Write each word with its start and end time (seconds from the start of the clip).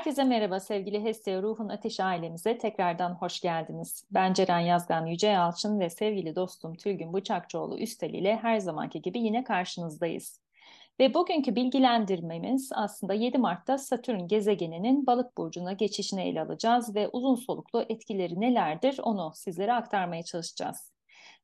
Herkese 0.00 0.24
merhaba 0.24 0.60
sevgili 0.60 1.04
Hestia 1.04 1.42
Ruhun 1.42 1.68
Ateşi 1.68 2.04
ailemize 2.04 2.58
tekrardan 2.58 3.14
hoş 3.14 3.40
geldiniz. 3.40 4.04
Ben 4.10 4.32
Ceren 4.32 4.58
Yazgan 4.58 5.06
Yüce 5.06 5.26
Yalçın 5.26 5.80
ve 5.80 5.90
sevgili 5.90 6.36
dostum 6.36 6.74
Tülgün 6.74 7.12
Bıçakçıoğlu 7.12 7.78
Üstel 7.78 8.14
ile 8.14 8.36
her 8.36 8.58
zamanki 8.58 9.02
gibi 9.02 9.18
yine 9.18 9.44
karşınızdayız. 9.44 10.40
Ve 11.00 11.14
bugünkü 11.14 11.56
bilgilendirmemiz 11.56 12.70
aslında 12.74 13.14
7 13.14 13.38
Mart'ta 13.38 13.78
Satürn 13.78 14.26
gezegeninin 14.26 15.06
balık 15.06 15.36
burcuna 15.36 15.72
geçişini 15.72 16.22
ele 16.22 16.42
alacağız 16.42 16.94
ve 16.94 17.08
uzun 17.08 17.34
soluklu 17.34 17.84
etkileri 17.88 18.40
nelerdir 18.40 19.00
onu 19.02 19.32
sizlere 19.34 19.72
aktarmaya 19.72 20.22
çalışacağız. 20.22 20.92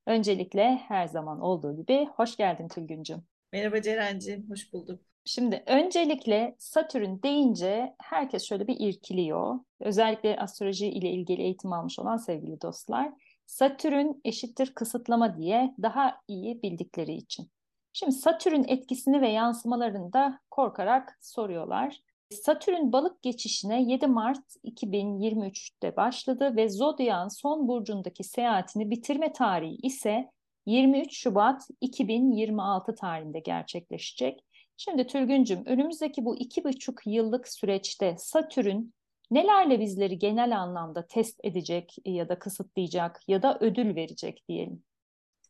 Öncelikle 0.07 0.77
her 0.89 1.07
zaman 1.07 1.41
olduğu 1.41 1.77
gibi 1.77 2.09
hoş 2.17 2.37
geldin 2.37 2.69
Tülgüncüm. 2.69 3.25
Merhaba 3.53 3.83
Ceren'ciğim, 3.83 4.51
hoş 4.51 4.73
bulduk. 4.73 5.16
Şimdi 5.27 5.63
öncelikle 5.67 6.57
Satürn 6.59 7.23
deyince 7.23 7.95
herkes 7.99 8.45
şöyle 8.45 8.67
bir 8.67 8.77
irkiliyor. 8.79 9.61
Özellikle 9.81 10.37
astroloji 10.37 10.87
ile 10.87 11.11
ilgili 11.11 11.43
eğitim 11.43 11.73
almış 11.73 11.99
olan 11.99 12.17
sevgili 12.17 12.61
dostlar. 12.61 13.13
Satürn 13.47 14.13
eşittir 14.25 14.75
kısıtlama 14.75 15.37
diye 15.39 15.75
daha 15.83 16.21
iyi 16.29 16.63
bildikleri 16.63 17.15
için. 17.15 17.51
Şimdi 17.93 18.13
Satürn 18.13 18.65
etkisini 18.69 19.21
ve 19.21 19.29
yansımalarını 19.29 20.13
da 20.13 20.41
korkarak 20.51 21.19
soruyorlar. 21.21 22.01
Satürn 22.31 22.93
balık 22.93 23.23
geçişine 23.23 23.83
7 23.83 24.07
Mart 24.07 24.45
2023'te 24.65 25.97
başladı 25.97 26.57
ve 26.57 26.69
Zodyak'ın 26.69 27.29
son 27.29 27.69
burcundaki 27.69 28.25
seyahatini 28.25 28.91
bitirme 28.91 29.33
tarihi 29.33 29.77
ise 29.83 30.31
23 30.67 31.19
Şubat 31.19 31.69
2026 31.81 32.95
tarihinde 32.95 33.41
gerçekleşecek. 33.41 34.46
Şimdi 34.77 35.07
Tülgüncüm 35.07 35.67
önümüzdeki 35.67 36.25
bu 36.25 36.37
iki 36.39 36.65
buçuk 36.65 37.07
yıllık 37.07 37.49
süreçte 37.49 38.17
Satürn 38.19 38.83
nelerle 39.31 39.81
bizleri 39.81 40.19
genel 40.19 40.59
anlamda 40.59 41.07
test 41.07 41.41
edecek 41.45 41.97
ya 42.05 42.29
da 42.29 42.39
kısıtlayacak 42.39 43.21
ya 43.29 43.43
da 43.43 43.59
ödül 43.61 43.97
verecek 43.97 44.45
diyelim. 44.49 44.83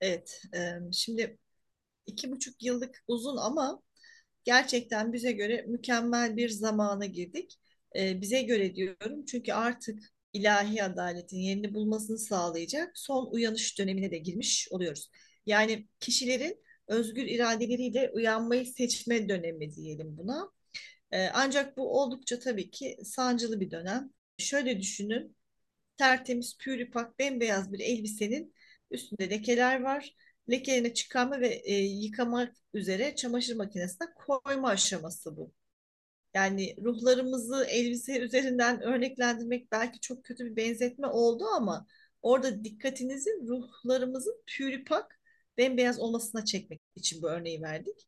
Evet, 0.00 0.42
şimdi 0.92 1.38
iki 2.06 2.30
buçuk 2.30 2.62
yıllık 2.62 3.04
uzun 3.08 3.36
ama 3.36 3.82
gerçekten 4.44 5.12
bize 5.12 5.32
göre 5.32 5.64
mükemmel 5.69 6.36
bir 6.36 6.48
zamana 6.48 7.06
girdik. 7.06 7.58
Bize 7.94 8.42
göre 8.42 8.74
diyorum 8.74 9.24
çünkü 9.24 9.52
artık 9.52 9.98
ilahi 10.32 10.82
adaletin 10.84 11.38
yerini 11.38 11.74
bulmasını 11.74 12.19
sağlayacak 12.19 12.98
son 12.98 13.28
uyanış 13.32 13.78
dönemine 13.78 14.10
de 14.10 14.19
girmiş 14.19 14.69
oluyoruz. 14.70 15.10
Yani 15.47 15.88
kişilerin 16.00 16.66
özgür 16.88 17.26
iradeleriyle 17.26 18.10
uyanmayı 18.14 18.66
seçme 18.66 19.28
dönemi 19.28 19.76
diyelim 19.76 20.18
buna. 20.18 20.50
E, 21.10 21.28
ancak 21.28 21.76
bu 21.76 22.00
oldukça 22.00 22.38
tabii 22.38 22.70
ki 22.70 22.98
sancılı 23.04 23.60
bir 23.60 23.70
dönem. 23.70 24.10
Şöyle 24.38 24.80
düşünün, 24.80 25.36
tertemiz, 25.96 26.58
pürüpak, 26.58 27.18
bembeyaz 27.18 27.72
bir 27.72 27.80
elbisenin 27.80 28.54
üstünde 28.90 29.30
lekeler 29.30 29.82
var. 29.82 30.14
Lekelerini 30.50 30.94
çıkarma 30.94 31.40
ve 31.40 31.48
e, 31.48 31.74
yıkamak 31.74 32.56
üzere 32.74 33.14
çamaşır 33.16 33.56
makinesine 33.56 34.08
koyma 34.26 34.68
aşaması 34.68 35.36
bu. 35.36 35.52
Yani 36.34 36.76
ruhlarımızı 36.84 37.64
elbise 37.68 38.18
üzerinden 38.18 38.80
örneklendirmek 38.82 39.72
belki 39.72 40.00
çok 40.00 40.24
kötü 40.24 40.44
bir 40.44 40.56
benzetme 40.56 41.06
oldu 41.06 41.44
ama 41.56 41.86
orada 42.22 42.64
dikkatinizin 42.64 43.48
ruhlarımızın 43.48 44.42
pürüpak 44.46 45.16
bembeyaz 45.58 45.98
olmasına 46.00 46.44
çekmek 46.44 46.80
için 46.96 47.22
bu 47.22 47.28
örneği 47.28 47.62
verdik. 47.62 48.06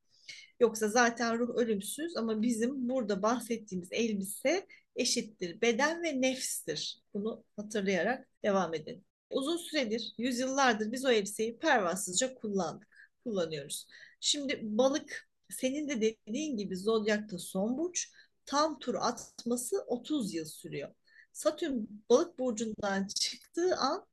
Yoksa 0.60 0.88
zaten 0.88 1.38
ruh 1.38 1.56
ölümsüz 1.56 2.16
ama 2.16 2.42
bizim 2.42 2.88
burada 2.88 3.22
bahsettiğimiz 3.22 3.88
elbise 3.92 4.66
eşittir 4.96 5.60
beden 5.60 6.02
ve 6.02 6.20
nefstir. 6.20 7.02
Bunu 7.14 7.44
hatırlayarak 7.56 8.28
devam 8.44 8.74
edin. 8.74 9.04
Uzun 9.30 9.56
süredir, 9.56 10.14
yüzyıllardır 10.18 10.92
biz 10.92 11.04
o 11.04 11.10
elbiseyi 11.10 11.58
pervasızca 11.58 12.34
kullandık, 12.34 12.88
kullanıyoruz. 13.24 13.86
Şimdi 14.20 14.60
balık 14.62 15.28
senin 15.50 15.88
de 15.88 16.16
dediğin 16.26 16.56
gibi 16.56 16.76
zodyakta 16.76 17.38
son 17.38 17.78
burç 17.78 18.10
tam 18.46 18.78
tur 18.78 18.94
atması 18.94 19.84
30 19.86 20.34
yıl 20.34 20.44
sürüyor. 20.44 20.94
Satürn 21.32 21.86
balık 22.10 22.38
burcundan 22.38 23.06
çıktığı 23.06 23.76
an 23.76 24.06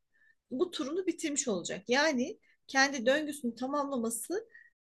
bu 0.52 0.72
turunu 0.72 1.08
bitirmiş 1.08 1.48
olacak. 1.48 1.84
Yani 1.88 2.40
kendi 2.68 3.06
döngüsünü 3.06 3.56
tamamlaması 3.56 4.48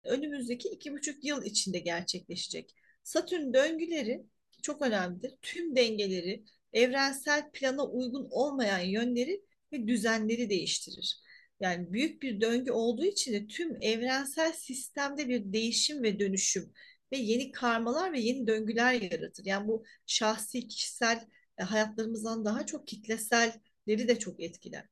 önümüzdeki 0.04 0.68
iki 0.68 0.92
buçuk 0.92 1.24
yıl 1.24 1.44
içinde 1.44 1.78
gerçekleşecek. 1.78 2.74
Satürn 3.04 3.54
döngüleri 3.54 4.24
çok 4.62 4.82
önemlidir. 4.82 5.34
Tüm 5.42 5.76
dengeleri, 5.76 6.44
evrensel 6.72 7.50
plana 7.52 7.86
uygun 7.86 8.28
olmayan 8.30 8.80
yönleri 8.80 9.42
ve 9.72 9.88
düzenleri 9.88 10.50
değiştirir. 10.50 11.20
Yani 11.60 11.92
büyük 11.92 12.22
bir 12.22 12.40
döngü 12.40 12.70
olduğu 12.70 13.04
için 13.04 13.32
de 13.32 13.46
tüm 13.46 13.82
evrensel 13.82 14.52
sistemde 14.52 15.28
bir 15.28 15.52
değişim 15.52 16.02
ve 16.02 16.18
dönüşüm 16.20 16.72
ve 17.12 17.16
yeni 17.16 17.52
karmalar 17.52 18.12
ve 18.12 18.20
yeni 18.20 18.46
döngüler 18.46 18.92
yaratır. 18.92 19.44
Yani 19.44 19.68
bu 19.68 19.84
şahsi, 20.06 20.68
kişisel 20.68 21.24
e, 21.58 21.62
hayatlarımızdan 21.62 22.44
daha 22.44 22.66
çok 22.66 22.86
kitleselleri 22.86 24.08
de 24.08 24.18
çok 24.18 24.42
etkiler. 24.42 24.84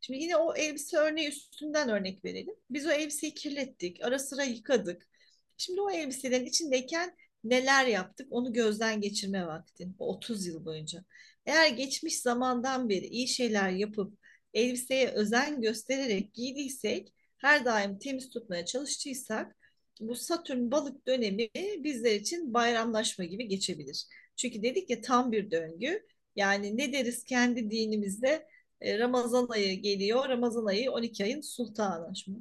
Şimdi 0.00 0.18
yine 0.22 0.36
o 0.36 0.54
elbise 0.54 0.96
örneği 0.96 1.28
üstünden 1.28 1.88
örnek 1.88 2.24
verelim. 2.24 2.54
Biz 2.70 2.86
o 2.86 2.90
elbiseyi 2.90 3.34
kirlettik, 3.34 4.04
ara 4.04 4.18
sıra 4.18 4.44
yıkadık. 4.44 5.08
Şimdi 5.56 5.80
o 5.80 5.90
elbiselerin 5.90 6.46
içindeyken 6.46 7.16
neler 7.44 7.86
yaptık 7.86 8.28
onu 8.30 8.52
gözden 8.52 9.00
geçirme 9.00 9.46
vakti. 9.46 9.88
O 9.98 10.14
30 10.14 10.46
yıl 10.46 10.64
boyunca. 10.64 11.04
Eğer 11.46 11.68
geçmiş 11.68 12.20
zamandan 12.20 12.88
beri 12.88 13.06
iyi 13.06 13.28
şeyler 13.28 13.70
yapıp 13.70 14.18
elbiseye 14.54 15.08
özen 15.08 15.60
göstererek 15.60 16.34
giydiysek, 16.34 17.12
her 17.38 17.64
daim 17.64 17.98
temiz 17.98 18.28
tutmaya 18.30 18.64
çalıştıysak 18.64 19.56
bu 20.00 20.14
Satürn 20.14 20.70
balık 20.70 21.06
dönemi 21.06 21.48
bizler 21.84 22.14
için 22.14 22.54
bayramlaşma 22.54 23.24
gibi 23.24 23.48
geçebilir. 23.48 24.06
Çünkü 24.36 24.62
dedik 24.62 24.90
ya 24.90 25.00
tam 25.00 25.32
bir 25.32 25.50
döngü. 25.50 26.06
Yani 26.36 26.76
ne 26.76 26.92
deriz 26.92 27.24
kendi 27.24 27.70
dinimizde 27.70 28.46
e, 28.80 28.98
Ramazan 28.98 29.48
ayı 29.48 29.82
geliyor. 29.82 30.28
Ramazan 30.28 30.64
ayı 30.66 30.92
12 30.92 31.24
ayın 31.24 31.40
sultanı. 31.40 32.16
Şimdi 32.16 32.40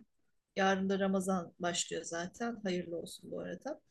yarın 0.56 0.90
da 0.90 1.00
Ramazan 1.00 1.54
başlıyor 1.60 2.04
zaten. 2.04 2.60
Hayırlı 2.64 2.98
olsun 2.98 3.32
bu 3.32 3.40
arada. 3.40 3.82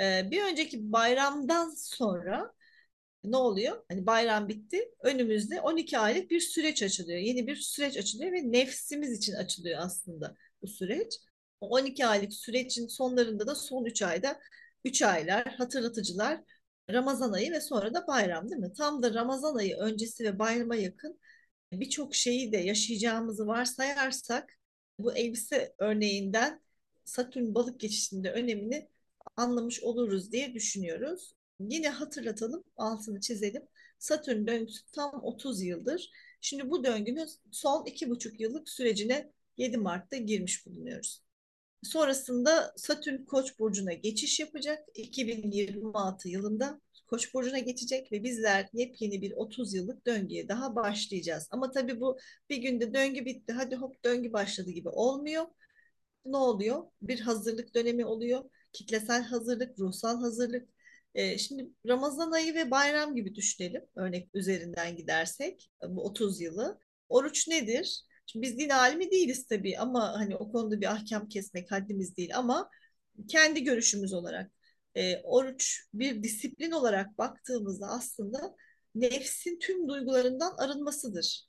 E, 0.00 0.30
bir 0.30 0.42
önceki 0.42 0.92
bayramdan 0.92 1.70
sonra 1.76 2.52
ne 3.24 3.36
oluyor? 3.36 3.84
Hani 3.88 4.06
bayram 4.06 4.48
bitti. 4.48 4.92
Önümüzde 5.02 5.60
12 5.60 5.98
aylık 5.98 6.30
bir 6.30 6.40
süreç 6.40 6.82
açılıyor. 6.82 7.18
Yeni 7.18 7.46
bir 7.46 7.56
süreç 7.56 7.96
açılıyor 7.96 8.32
ve 8.32 8.52
nefsimiz 8.52 9.18
için 9.18 9.34
açılıyor 9.34 9.78
aslında 9.82 10.36
bu 10.62 10.66
süreç. 10.68 11.14
12 11.60 12.06
aylık 12.06 12.32
sürecin 12.32 12.86
sonlarında 12.86 13.46
da 13.46 13.54
son 13.54 13.84
3 13.84 14.02
ayda 14.02 14.40
3 14.84 15.02
aylar, 15.02 15.54
hatırlatıcılar, 15.58 16.40
Ramazan 16.90 17.32
ayı 17.32 17.52
ve 17.52 17.60
sonra 17.60 17.94
da 17.94 18.06
bayram 18.06 18.50
değil 18.50 18.60
mi? 18.60 18.72
Tam 18.72 19.02
da 19.02 19.14
Ramazan 19.14 19.54
ayı 19.54 19.76
öncesi 19.76 20.24
ve 20.24 20.38
bayrama 20.38 20.76
yakın 20.76 21.20
birçok 21.72 22.14
şeyi 22.14 22.52
de 22.52 22.56
yaşayacağımızı 22.56 23.46
varsayarsak 23.46 24.58
bu 24.98 25.14
elbise 25.14 25.74
örneğinden 25.78 26.62
Satürn 27.04 27.54
balık 27.54 27.80
geçişinde 27.80 28.32
önemini 28.32 28.88
anlamış 29.36 29.82
oluruz 29.82 30.32
diye 30.32 30.54
düşünüyoruz. 30.54 31.34
Yine 31.60 31.88
hatırlatalım, 31.88 32.64
altını 32.76 33.20
çizelim. 33.20 33.62
Satürn 33.98 34.46
döngüsü 34.46 34.82
tam 34.92 35.20
30 35.22 35.62
yıldır. 35.62 36.10
Şimdi 36.40 36.70
bu 36.70 36.84
döngünün 36.84 37.28
son 37.50 37.84
2,5 37.84 38.42
yıllık 38.42 38.68
sürecine 38.68 39.32
7 39.56 39.76
Mart'ta 39.76 40.16
girmiş 40.16 40.66
bulunuyoruz. 40.66 41.22
Sonrasında 41.82 42.72
Satürn 42.76 43.24
Koç 43.24 43.58
burcuna 43.58 43.92
geçiş 43.92 44.40
yapacak 44.40 44.88
2026 44.94 46.28
yılında. 46.28 46.80
Koç 47.12 47.34
burcuna 47.34 47.58
geçecek 47.58 48.12
ve 48.12 48.24
bizler 48.24 48.68
yepyeni 48.72 49.22
bir 49.22 49.32
30 49.32 49.74
yıllık 49.74 50.06
döngüye 50.06 50.48
daha 50.48 50.76
başlayacağız. 50.76 51.48
Ama 51.50 51.70
tabii 51.70 52.00
bu 52.00 52.18
bir 52.50 52.56
günde 52.56 52.94
döngü 52.94 53.24
bitti, 53.24 53.52
hadi 53.52 53.76
hop 53.76 54.04
döngü 54.04 54.32
başladı 54.32 54.70
gibi 54.70 54.88
olmuyor. 54.88 55.46
Ne 56.26 56.36
oluyor? 56.36 56.84
Bir 57.02 57.20
hazırlık 57.20 57.74
dönemi 57.74 58.04
oluyor. 58.06 58.50
Kitlesel 58.72 59.22
hazırlık, 59.22 59.78
ruhsal 59.78 60.20
hazırlık. 60.20 60.68
Ee, 61.14 61.38
şimdi 61.38 61.70
Ramazan 61.88 62.30
ayı 62.32 62.54
ve 62.54 62.70
bayram 62.70 63.14
gibi 63.14 63.34
düşünelim. 63.34 63.82
Örnek 63.96 64.28
üzerinden 64.34 64.96
gidersek 64.96 65.70
bu 65.88 66.04
30 66.04 66.40
yılı. 66.40 66.78
Oruç 67.08 67.48
nedir? 67.48 68.02
Şimdi 68.26 68.46
biz 68.46 68.58
din 68.58 68.68
alimi 68.68 69.10
değiliz 69.10 69.46
tabii 69.46 69.78
ama 69.78 70.12
hani 70.14 70.36
o 70.36 70.52
konuda 70.52 70.80
bir 70.80 70.86
ahkam 70.92 71.28
kesmek 71.28 71.70
haddimiz 71.72 72.16
değil 72.16 72.36
ama 72.36 72.70
kendi 73.28 73.64
görüşümüz 73.64 74.12
olarak 74.12 74.61
e, 74.94 75.16
oruç 75.22 75.86
bir 75.94 76.22
disiplin 76.22 76.70
olarak 76.70 77.18
baktığımızda 77.18 77.86
aslında 77.86 78.56
nefsin 78.94 79.58
tüm 79.58 79.88
duygularından 79.88 80.54
arınmasıdır. 80.58 81.48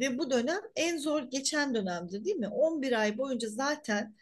Ve 0.00 0.18
bu 0.18 0.30
dönem 0.30 0.60
en 0.76 0.98
zor 0.98 1.22
geçen 1.22 1.74
dönemdir 1.74 2.24
değil 2.24 2.36
mi? 2.36 2.48
11 2.48 2.92
ay 3.00 3.18
boyunca 3.18 3.48
zaten 3.48 4.16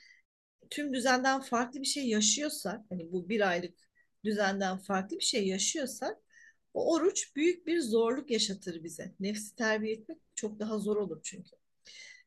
tüm 0.71 0.95
düzenden 0.95 1.41
farklı 1.41 1.81
bir 1.81 1.87
şey 1.87 2.09
yaşıyorsak, 2.09 2.81
hani 2.91 3.13
bu 3.13 3.29
bir 3.29 3.49
aylık 3.51 3.75
düzenden 4.25 4.79
farklı 4.79 5.19
bir 5.19 5.25
şey 5.25 5.49
yaşıyorsak 5.49 6.19
O 6.75 6.95
oruç 6.95 7.37
büyük 7.37 7.67
bir 7.67 7.81
zorluk 7.81 8.31
yaşatır 8.31 8.85
bize. 8.85 9.15
Nefsi 9.21 9.57
terbiye 9.57 9.95
etmek 9.95 10.19
çok 10.35 10.61
daha 10.61 10.79
zor 10.79 10.97
olur 10.97 11.21
çünkü. 11.25 11.51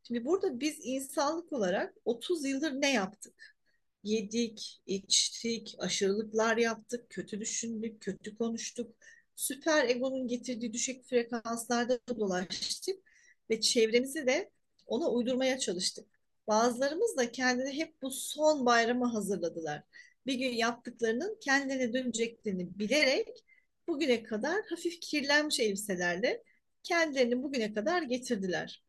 Şimdi 0.04 0.26
burada 0.26 0.60
biz 0.60 0.80
insanlık 0.84 1.54
olarak 1.54 1.96
30 2.06 2.46
yıldır 2.46 2.72
ne 2.74 2.94
yaptık? 2.94 3.56
Yedik, 4.04 4.82
içtik, 4.86 5.76
aşırılıklar 5.80 6.58
yaptık, 6.58 7.10
kötü 7.10 7.40
düşündük, 7.40 8.02
kötü 8.02 8.38
konuştuk. 8.38 8.96
Süper 9.36 9.90
egonun 9.90 10.28
getirdiği 10.28 10.74
düşük 10.74 11.06
frekanslarda 11.06 12.00
dolaştık 12.10 13.00
ve 13.50 13.62
çevremizi 13.62 14.28
de 14.28 14.52
ona 14.88 15.12
uydurmaya 15.12 15.60
çalıştık. 15.60 16.08
Bazılarımız 16.48 17.18
da 17.18 17.32
kendini 17.32 17.74
hep 17.74 18.02
bu 18.02 18.12
son 18.12 18.66
bayrama 18.66 19.14
hazırladılar. 19.14 19.84
Bir 20.26 20.34
gün 20.34 20.52
yaptıklarının 20.52 21.38
kendine 21.42 21.94
döneceklerini 21.94 22.80
bilerek 22.80 23.28
bugüne 23.88 24.24
kadar 24.24 24.66
hafif 24.70 25.00
kirlenmiş 25.02 25.60
elbiselerle 25.60 26.44
kendilerini 26.84 27.44
bugüne 27.44 27.74
kadar 27.74 28.02
getirdiler. 28.02 28.84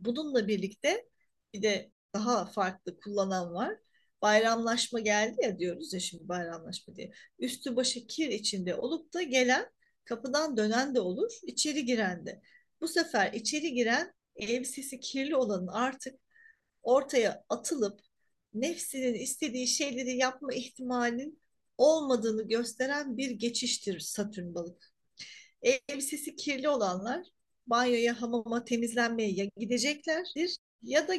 Bununla 0.00 0.48
birlikte 0.48 1.08
bir 1.54 1.62
de 1.62 1.90
daha 2.14 2.46
farklı 2.46 3.00
kullanan 3.00 3.54
var. 3.54 3.78
Bayramlaşma 4.22 5.00
geldi 5.00 5.36
ya 5.42 5.58
diyoruz 5.58 5.92
ya 5.92 6.00
şimdi 6.00 6.28
bayramlaşma 6.28 6.96
diye. 6.96 7.12
Üstü 7.38 7.76
başı 7.76 8.06
kir 8.06 8.28
içinde 8.28 8.74
olup 8.74 9.14
da 9.14 9.22
gelen 9.22 9.70
kapıdan 10.04 10.56
dönen 10.56 10.94
de 10.94 11.00
olur, 11.00 11.32
içeri 11.42 11.84
giren 11.84 12.26
de. 12.26 12.42
Bu 12.80 12.88
sefer 12.88 13.32
içeri 13.32 13.72
giren 13.72 14.14
elbisesi 14.36 15.00
kirli 15.00 15.36
olanın 15.36 15.66
artık 15.66 16.20
ortaya 16.82 17.44
atılıp 17.48 18.00
nefsinin 18.54 19.14
istediği 19.14 19.66
şeyleri 19.66 20.16
yapma 20.16 20.52
ihtimalinin 20.52 21.42
olmadığını 21.78 22.48
gösteren 22.48 23.16
bir 23.16 23.30
geçiştir 23.30 24.00
Satürn 24.00 24.54
balık. 24.54 24.92
Elbisesi 25.62 26.36
kirli 26.36 26.68
olanlar 26.68 27.26
banyoya, 27.66 28.22
hamama, 28.22 28.64
temizlenmeye 28.64 29.30
ya 29.30 29.46
gideceklerdir 29.56 30.56
ya 30.82 31.08
da 31.08 31.14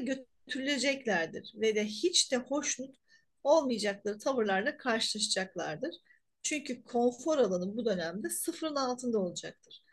götürüleceklerdir 0.48 1.54
ve 1.56 1.76
de 1.76 1.86
hiç 1.86 2.32
de 2.32 2.38
hoşnut 2.38 2.96
olmayacakları 3.44 4.20
tavırlarla 4.20 4.78
karşılaşacaklardır. 4.78 5.96
Çünkü 6.42 6.84
konfor 6.84 7.38
alanı 7.38 7.78
bu 7.78 7.86
dönemde 7.86 8.30
sıfırın 8.30 8.76
altında 8.76 9.20
olacaktır. 9.20 9.84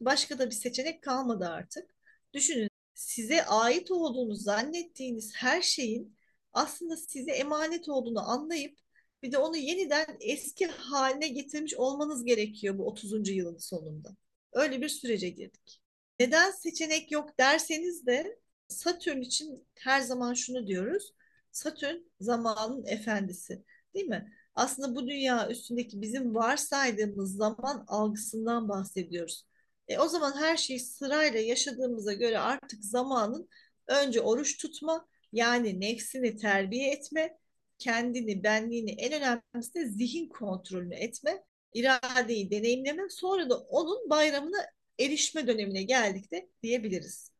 Başka 0.00 0.38
da 0.38 0.46
bir 0.46 0.54
seçenek 0.54 1.02
kalmadı 1.02 1.46
artık. 1.48 1.94
Düşünün 2.34 2.70
size 2.94 3.44
ait 3.44 3.90
olduğunu 3.90 4.34
zannettiğiniz 4.34 5.32
her 5.36 5.62
şeyin 5.62 6.16
aslında 6.52 6.96
size 6.96 7.32
emanet 7.32 7.88
olduğunu 7.88 8.30
anlayıp 8.30 8.78
bir 9.22 9.32
de 9.32 9.38
onu 9.38 9.56
yeniden 9.56 10.16
eski 10.20 10.66
haline 10.66 11.28
getirmiş 11.28 11.74
olmanız 11.74 12.24
gerekiyor 12.24 12.78
bu 12.78 12.86
30. 12.86 13.30
yılın 13.30 13.58
sonunda. 13.58 14.16
Öyle 14.52 14.80
bir 14.82 14.88
sürece 14.88 15.28
girdik. 15.28 15.80
Neden 16.20 16.50
seçenek 16.50 17.12
yok 17.12 17.38
derseniz 17.38 18.06
de 18.06 18.38
Satürn 18.70 19.20
için 19.20 19.66
her 19.74 20.00
zaman 20.00 20.34
şunu 20.34 20.66
diyoruz. 20.66 21.14
Satürn 21.52 21.96
zamanın 22.20 22.86
efendisi 22.86 23.64
değil 23.94 24.06
mi? 24.06 24.32
Aslında 24.54 24.94
bu 24.94 25.08
dünya 25.08 25.48
üstündeki 25.50 26.02
bizim 26.02 26.34
varsaydığımız 26.34 27.36
zaman 27.36 27.84
algısından 27.88 28.68
bahsediyoruz. 28.68 29.46
E, 29.88 29.98
o 29.98 30.08
zaman 30.08 30.36
her 30.36 30.56
şeyi 30.56 30.80
sırayla 30.80 31.40
yaşadığımıza 31.40 32.12
göre 32.12 32.38
artık 32.38 32.84
zamanın 32.84 33.48
önce 33.86 34.20
oruç 34.20 34.58
tutma 34.58 35.08
yani 35.32 35.80
nefsini 35.80 36.36
terbiye 36.36 36.90
etme, 36.92 37.38
kendini, 37.78 38.42
benliğini 38.44 38.90
en 38.90 39.12
önemlisi 39.12 39.74
de 39.74 39.86
zihin 39.88 40.28
kontrolünü 40.28 40.94
etme, 40.94 41.44
iradeyi 41.74 42.50
deneyimleme 42.50 43.08
sonra 43.10 43.50
da 43.50 43.58
onun 43.58 44.10
bayramına 44.10 44.66
erişme 44.98 45.46
dönemine 45.46 45.82
geldik 45.82 46.32
de 46.32 46.48
diyebiliriz. 46.62 47.30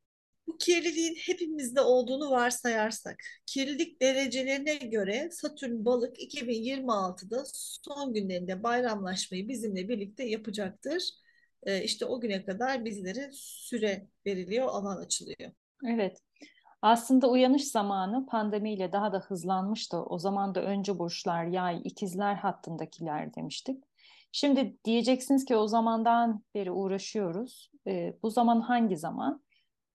Bu 0.50 0.58
kirliliğin 0.58 1.14
hepimizde 1.14 1.80
olduğunu 1.80 2.30
varsayarsak, 2.30 3.16
kirlilik 3.46 4.02
derecelerine 4.02 4.74
göre 4.74 5.28
Satürn 5.32 5.84
balık 5.84 6.16
2026'da 6.18 7.42
son 7.54 8.14
günlerinde 8.14 8.62
bayramlaşmayı 8.62 9.48
bizimle 9.48 9.88
birlikte 9.88 10.24
yapacaktır. 10.24 11.02
Ee, 11.62 11.84
işte 11.84 12.04
o 12.04 12.20
güne 12.20 12.44
kadar 12.44 12.84
bizlere 12.84 13.30
süre 13.32 14.06
veriliyor, 14.26 14.66
alan 14.66 14.96
açılıyor. 14.96 15.52
Evet. 15.86 16.18
Aslında 16.82 17.30
uyanış 17.30 17.70
zamanı 17.70 18.26
pandemiyle 18.26 18.92
daha 18.92 19.12
da 19.12 19.20
hızlanmıştı. 19.20 20.02
O 20.02 20.18
zaman 20.18 20.54
da 20.54 20.62
önce 20.62 20.98
burçlar, 20.98 21.44
yay, 21.44 21.80
ikizler 21.84 22.34
hattındakiler 22.34 23.34
demiştik. 23.34 23.84
Şimdi 24.32 24.76
diyeceksiniz 24.84 25.44
ki 25.44 25.56
o 25.56 25.66
zamandan 25.66 26.44
beri 26.54 26.70
uğraşıyoruz. 26.70 27.70
E, 27.86 28.14
bu 28.22 28.30
zaman 28.30 28.60
hangi 28.60 28.96
zaman? 28.96 29.42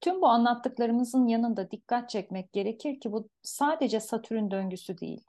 Tüm 0.02 0.22
bu 0.22 0.28
anlattıklarımızın 0.28 1.28
yanında 1.28 1.72
dikkat 1.72 2.10
çekmek 2.10 2.54
gerekir 2.54 3.00
ki 3.00 3.12
bu 3.12 3.30
sadece 3.44 4.00
Satürn 4.00 4.52
döngüsü 4.52 4.98
değil. 4.98 5.24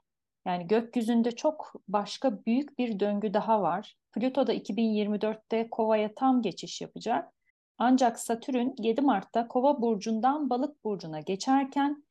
Yani 0.45 0.67
gökyüzünde 0.67 1.31
çok 1.31 1.73
başka 1.87 2.45
büyük 2.45 2.79
bir 2.79 2.99
döngü 2.99 3.33
daha 3.33 3.61
var. 3.61 3.97
Plüto 4.11 4.47
da 4.47 4.53
2024'te 4.53 5.69
Kova'ya 5.69 6.15
tam 6.15 6.41
geçiş 6.41 6.81
yapacak. 6.81 7.33
Ancak 7.77 8.19
Satürn 8.19 8.69
7 8.77 9.01
Mart'ta 9.01 9.47
Kova 9.47 9.81
burcundan 9.81 10.49
Balık 10.49 10.83
burcuna 10.83 11.19
geçerken 11.19 12.03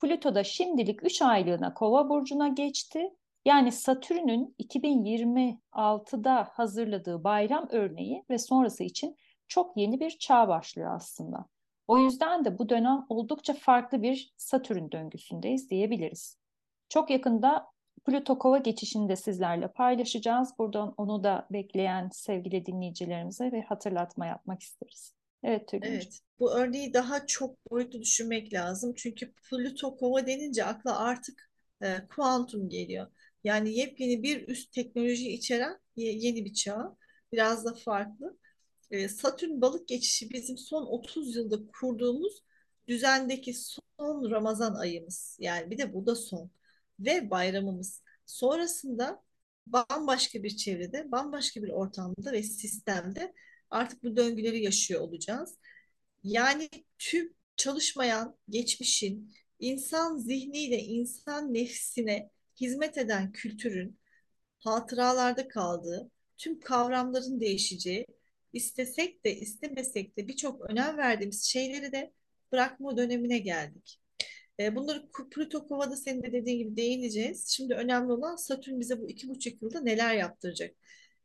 Plüto 0.00 0.34
da 0.34 0.44
şimdilik 0.44 1.04
3 1.04 1.22
aylığına 1.22 1.74
Kova 1.74 2.08
burcuna 2.08 2.48
geçti 2.48 3.10
yani 3.44 3.72
Satürn'ün 3.72 4.54
2026'da 4.58 6.48
hazırladığı 6.52 7.24
bayram 7.24 7.68
örneği 7.70 8.24
ve 8.30 8.38
sonrası 8.38 8.84
için 8.84 9.16
çok 9.48 9.76
yeni 9.76 10.00
bir 10.00 10.10
çağ 10.10 10.48
başlıyor 10.48 10.94
aslında. 10.94 11.46
O 11.88 11.98
yüzden 11.98 12.44
de 12.44 12.58
bu 12.58 12.68
dönem 12.68 13.06
oldukça 13.08 13.54
farklı 13.54 14.02
bir 14.02 14.32
Satürn 14.36 14.90
döngüsündeyiz 14.92 15.70
diyebiliriz. 15.70 16.38
Çok 16.88 17.10
yakında 17.10 17.66
Plüto 18.06 18.38
Kova 18.38 18.58
geçişini 18.58 19.08
de 19.08 19.16
sizlerle 19.16 19.68
paylaşacağız. 19.68 20.50
Buradan 20.58 20.94
onu 20.96 21.24
da 21.24 21.46
bekleyen 21.50 22.08
sevgili 22.12 22.66
dinleyicilerimize 22.66 23.52
ve 23.52 23.62
hatırlatma 23.62 24.26
yapmak 24.26 24.62
isteriz. 24.62 25.14
Evet 25.42 25.68
Evet, 25.82 26.20
bu 26.38 26.54
örneği 26.54 26.94
daha 26.94 27.26
çok 27.26 27.70
boyutlu 27.70 28.00
düşünmek 28.00 28.52
lazım. 28.54 28.94
Çünkü 28.96 29.32
Plüto 29.32 29.96
Kova 29.96 30.26
denince 30.26 30.64
akla 30.64 30.98
artık 30.98 31.50
e, 31.82 32.06
kuantum 32.16 32.68
geliyor. 32.68 33.06
Yani 33.44 33.74
yepyeni 33.78 34.22
bir 34.22 34.48
üst 34.48 34.72
teknoloji 34.72 35.30
içeren 35.32 35.78
yeni 35.96 36.44
bir 36.44 36.54
çağ. 36.54 36.96
Biraz 37.32 37.64
da 37.64 37.74
farklı. 37.74 38.38
Ee, 38.90 39.08
Satürn 39.08 39.60
balık 39.60 39.88
geçişi 39.88 40.30
bizim 40.30 40.58
son 40.58 40.86
30 40.86 41.36
yılda 41.36 41.66
kurduğumuz 41.80 42.42
düzendeki 42.88 43.54
son 43.54 44.30
Ramazan 44.30 44.74
ayımız. 44.74 45.36
Yani 45.40 45.70
bir 45.70 45.78
de 45.78 45.94
bu 45.94 46.06
da 46.06 46.14
son. 46.14 46.50
Ve 47.00 47.30
bayramımız. 47.30 48.02
Sonrasında 48.26 49.22
bambaşka 49.66 50.42
bir 50.42 50.56
çevrede, 50.56 51.12
bambaşka 51.12 51.62
bir 51.62 51.68
ortamda 51.70 52.32
ve 52.32 52.42
sistemde 52.42 53.34
artık 53.70 54.02
bu 54.02 54.16
döngüleri 54.16 54.62
yaşıyor 54.62 55.00
olacağız. 55.00 55.54
Yani 56.24 56.68
tüm 56.98 57.34
çalışmayan 57.56 58.36
geçmişin 58.48 59.34
insan 59.58 60.18
zihniyle 60.18 60.78
insan 60.78 61.54
nefsine 61.54 62.30
hizmet 62.60 62.98
eden 62.98 63.32
kültürün 63.32 63.98
hatıralarda 64.58 65.48
kaldığı, 65.48 66.10
tüm 66.38 66.60
kavramların 66.60 67.40
değişeceği, 67.40 68.06
istesek 68.54 69.24
de 69.24 69.36
istemesek 69.36 70.16
de 70.16 70.28
birçok 70.28 70.70
önem 70.70 70.96
verdiğimiz 70.96 71.44
şeyleri 71.44 71.92
de 71.92 72.12
bırakma 72.52 72.96
dönemine 72.96 73.38
geldik. 73.38 74.00
E, 74.60 74.76
bunları 74.76 75.10
Plüto 75.30 75.66
Kova'da 75.68 75.96
senin 75.96 76.22
de 76.22 76.32
dediğin 76.32 76.58
gibi 76.58 76.76
değineceğiz. 76.76 77.48
Şimdi 77.48 77.74
önemli 77.74 78.12
olan 78.12 78.36
Satürn 78.36 78.80
bize 78.80 79.00
bu 79.00 79.08
iki 79.08 79.28
buçuk 79.28 79.62
yılda 79.62 79.80
neler 79.80 80.14
yaptıracak? 80.14 80.76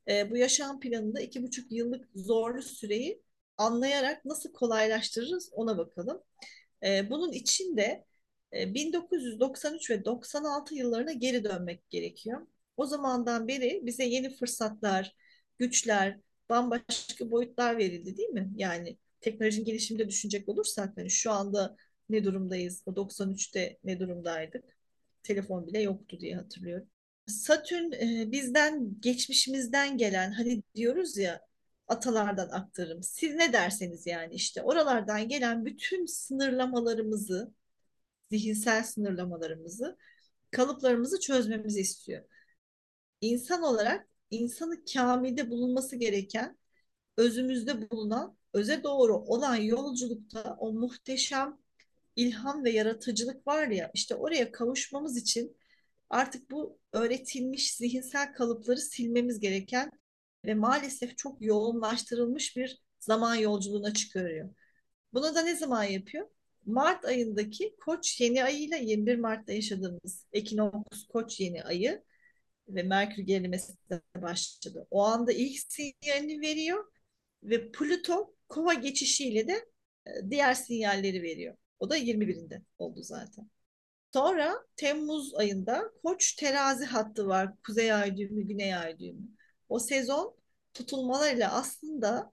E, 0.10 0.32
bu 0.32 0.38
yaşam 0.38 0.80
planında 0.80 1.22
iki 1.22 1.44
buçuk 1.44 1.72
yıllık 1.72 2.10
zorlu 2.16 2.62
süreyi 2.62 3.22
anlayarak 3.58 4.26
nasıl 4.26 4.54
kolaylaştırırız 4.54 5.50
ona 5.54 5.78
bakalım. 5.78 6.24
E, 6.86 7.10
bunun 7.10 7.32
için 7.32 7.78
de 7.78 8.06
1993 8.54 9.90
ve 9.92 10.06
96 10.06 10.76
yıllarına 10.76 11.12
geri 11.12 11.44
dönmek 11.44 11.90
gerekiyor. 11.90 12.48
O 12.78 12.86
zamandan 12.86 13.48
beri 13.48 13.82
bize 13.84 14.04
yeni 14.04 14.36
fırsatlar, 14.36 15.16
güçler, 15.58 16.20
bambaşka 16.50 17.32
boyutlar 17.32 17.78
verildi 17.78 18.18
değil 18.18 18.30
mi? 18.30 18.52
Yani 18.56 18.98
teknolojinin 19.22 19.66
gelişiminde 19.66 20.08
düşünecek 20.10 20.50
olursak 20.50 20.98
hani 20.98 21.10
şu 21.10 21.32
anda 21.32 21.76
ne 22.10 22.24
durumdayız? 22.24 22.84
O 22.86 22.96
93'te 22.96 23.78
ne 23.84 24.00
durumdaydık? 24.00 24.66
Telefon 25.24 25.68
bile 25.68 25.82
yoktu 25.82 26.20
diye 26.20 26.36
hatırlıyorum. 26.36 26.88
Satürn 27.28 27.92
e, 27.92 28.32
bizden 28.32 29.02
geçmişimizden 29.02 29.98
gelen 29.98 30.32
hani 30.32 30.64
diyoruz 30.76 31.18
ya 31.18 31.42
atalardan 31.88 32.50
aktarım. 32.50 33.04
Siz 33.04 33.36
ne 33.36 33.54
derseniz 33.54 34.08
yani 34.08 34.34
işte 34.34 34.62
oralardan 34.62 35.28
gelen 35.28 35.66
bütün 35.66 36.06
sınırlamalarımızı 36.06 37.54
zihinsel 38.32 38.84
sınırlamalarımızı, 38.84 39.98
kalıplarımızı 40.52 41.20
çözmemizi 41.20 41.82
istiyor. 41.82 42.24
İnsan 43.22 43.64
olarak 43.64 44.09
insanı 44.32 44.86
kamilde 44.94 45.50
bulunması 45.50 45.96
gereken 45.96 46.58
özümüzde 47.18 47.92
bulunan, 47.92 48.38
öze 48.54 48.84
doğru 48.84 49.18
olan 49.18 49.56
yolculukta 49.56 50.58
o 50.60 50.74
muhteşem 50.74 51.58
ilham 52.16 52.64
ve 52.64 52.72
yaratıcılık 52.72 53.48
var 53.48 53.68
ya 53.68 53.92
işte 53.94 54.16
oraya 54.16 54.52
kavuşmamız 54.52 55.18
için 55.18 55.58
artık 56.10 56.52
bu 56.52 56.80
öğretilmiş 56.94 57.74
zihinsel 57.76 58.34
kalıpları 58.34 58.78
silmemiz 58.82 59.40
gereken 59.40 59.92
ve 60.46 60.54
maalesef 60.56 61.18
çok 61.18 61.42
yoğunlaştırılmış 61.42 62.58
bir 62.58 62.82
zaman 63.00 63.36
yolculuğuna 63.36 63.94
çıkarıyor. 63.94 64.50
Bunu 65.14 65.36
da 65.36 65.42
ne 65.42 65.56
zaman 65.56 65.84
yapıyor? 65.84 66.28
Mart 66.66 67.06
ayındaki 67.06 67.76
Koç 67.86 68.22
yeni 68.22 68.44
ayıyla 68.44 68.78
21 68.78 69.16
Mart'ta 69.16 69.54
yaşadığımız 69.54 70.26
Ekinoks 70.34 71.04
Koç 71.08 71.40
yeni 71.40 71.64
ayı 71.64 72.04
ve 72.70 72.84
Merkür 72.84 73.24
gerilemesi 73.24 73.74
de 73.90 74.02
başladı. 74.22 74.88
O 74.92 75.04
anda 75.04 75.32
ilk 75.32 75.60
sinyalini 75.60 76.42
veriyor 76.42 76.86
ve 77.44 77.72
Plüto 77.72 78.36
Kova 78.50 78.74
geçişiyle 78.74 79.48
de 79.48 79.66
e, 80.08 80.12
diğer 80.30 80.54
sinyalleri 80.54 81.22
veriyor. 81.24 81.58
O 81.80 81.90
da 81.90 81.98
21'inde 81.98 82.62
oldu 82.78 83.04
zaten. 83.04 83.50
Sonra 84.14 84.66
Temmuz 84.76 85.36
ayında 85.36 85.92
Koç 86.04 86.36
terazi 86.36 86.86
hattı 86.86 87.28
var. 87.28 87.54
Kuzey 87.66 87.94
ay 87.94 88.18
düğümü, 88.18 88.48
güney 88.48 88.76
ay 88.76 89.00
düğümü. 89.00 89.28
O 89.70 89.80
sezon 89.80 90.36
tutulmalarıyla 90.74 91.54
aslında 91.54 92.32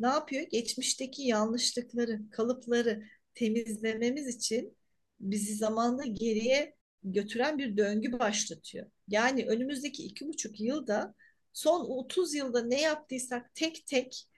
ne 0.00 0.06
yapıyor? 0.06 0.46
Geçmişteki 0.50 1.22
yanlışlıkları, 1.22 2.30
kalıpları 2.30 3.02
temizlememiz 3.34 4.36
için 4.36 4.76
bizi 5.20 5.54
zamanla 5.56 6.04
geriye 6.04 6.75
götüren 7.12 7.58
bir 7.58 7.76
döngü 7.76 8.18
başlatıyor. 8.18 8.86
Yani 9.08 9.46
önümüzdeki 9.46 10.04
iki 10.04 10.28
buçuk 10.28 10.60
yılda 10.60 11.14
son 11.52 11.80
30 11.80 12.34
yılda 12.34 12.62
ne 12.62 12.80
yaptıysak 12.80 13.54
tek 13.54 13.86
tek 13.86 14.28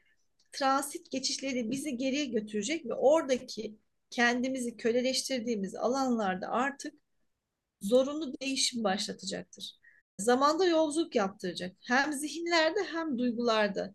transit 0.52 1.10
geçişleri 1.10 1.70
bizi 1.70 1.96
geriye 1.96 2.25
götürecek 2.25 2.87
ve 2.87 2.94
oradaki 2.94 3.78
kendimizi 4.10 4.76
köleleştirdiğimiz 4.76 5.75
alanlarda 5.75 6.48
artık 6.48 6.94
zorunlu 7.80 8.40
değişim 8.40 8.84
başlatacaktır. 8.84 9.78
Zamanda 10.18 10.66
yolculuk 10.66 11.14
yaptıracak. 11.14 11.76
Hem 11.80 12.12
zihinlerde 12.12 12.80
hem 12.92 13.18
duygularda. 13.18 13.94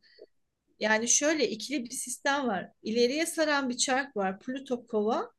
Yani 0.80 1.08
şöyle 1.08 1.50
ikili 1.50 1.86
bir 1.86 1.89
sistem 1.89 2.48
var. 2.48 2.72
İleriye 2.84 3.25
saran 3.25 3.70
bir 3.70 3.77
çark 3.77 4.18
var. 4.18 4.39
Plüto 4.39 4.88
kova 4.88 5.32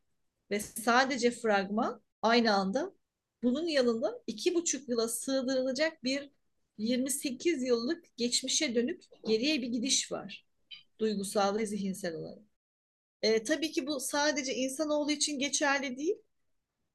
ve 0.50 0.61
sadece 0.61 1.31
fragman 1.31 2.03
aynı 2.23 2.55
anda. 2.55 2.93
Bunun 3.45 3.67
yanında 3.67 4.23
iki 4.27 4.55
buçuk 4.55 4.89
yıla 4.89 5.09
sığdırılacak 5.09 6.05
bir 6.05 6.31
28 6.79 7.63
yıllık 7.63 8.17
geçmişe 8.17 8.75
dönük 8.75 9.05
geriye 9.29 9.63
bir 9.63 9.67
gidiş 9.67 10.13
var. 10.13 10.47
Duygusal 10.99 11.59
ve 11.59 11.67
zihinsel 11.67 12.15
olarak. 12.15 12.43
E, 13.23 13.45
tabii 13.45 13.73
ki 13.73 13.87
bu 13.87 14.01
sadece 14.01 14.55
insanoğlu 14.55 15.13
için 15.13 15.39
geçerli 15.39 15.97
değil. 15.97 16.17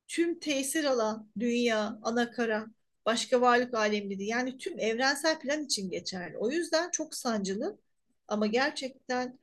Tüm 0.08 0.40
tesir 0.40 0.84
alan 0.84 1.32
dünya, 1.40 2.00
anakara, 2.04 2.68
başka 3.06 3.42
varlık 3.42 3.74
alemleri 3.74 4.26
yani 4.26 4.58
tüm 4.58 4.80
evrensel 4.80 5.40
plan 5.40 5.66
için 5.66 5.90
geçerli. 5.90 6.38
O 6.38 6.52
yüzden 6.52 6.92
çok 6.92 7.16
sancılı 7.16 7.80
ama 8.28 8.48
gerçekten 8.48 9.40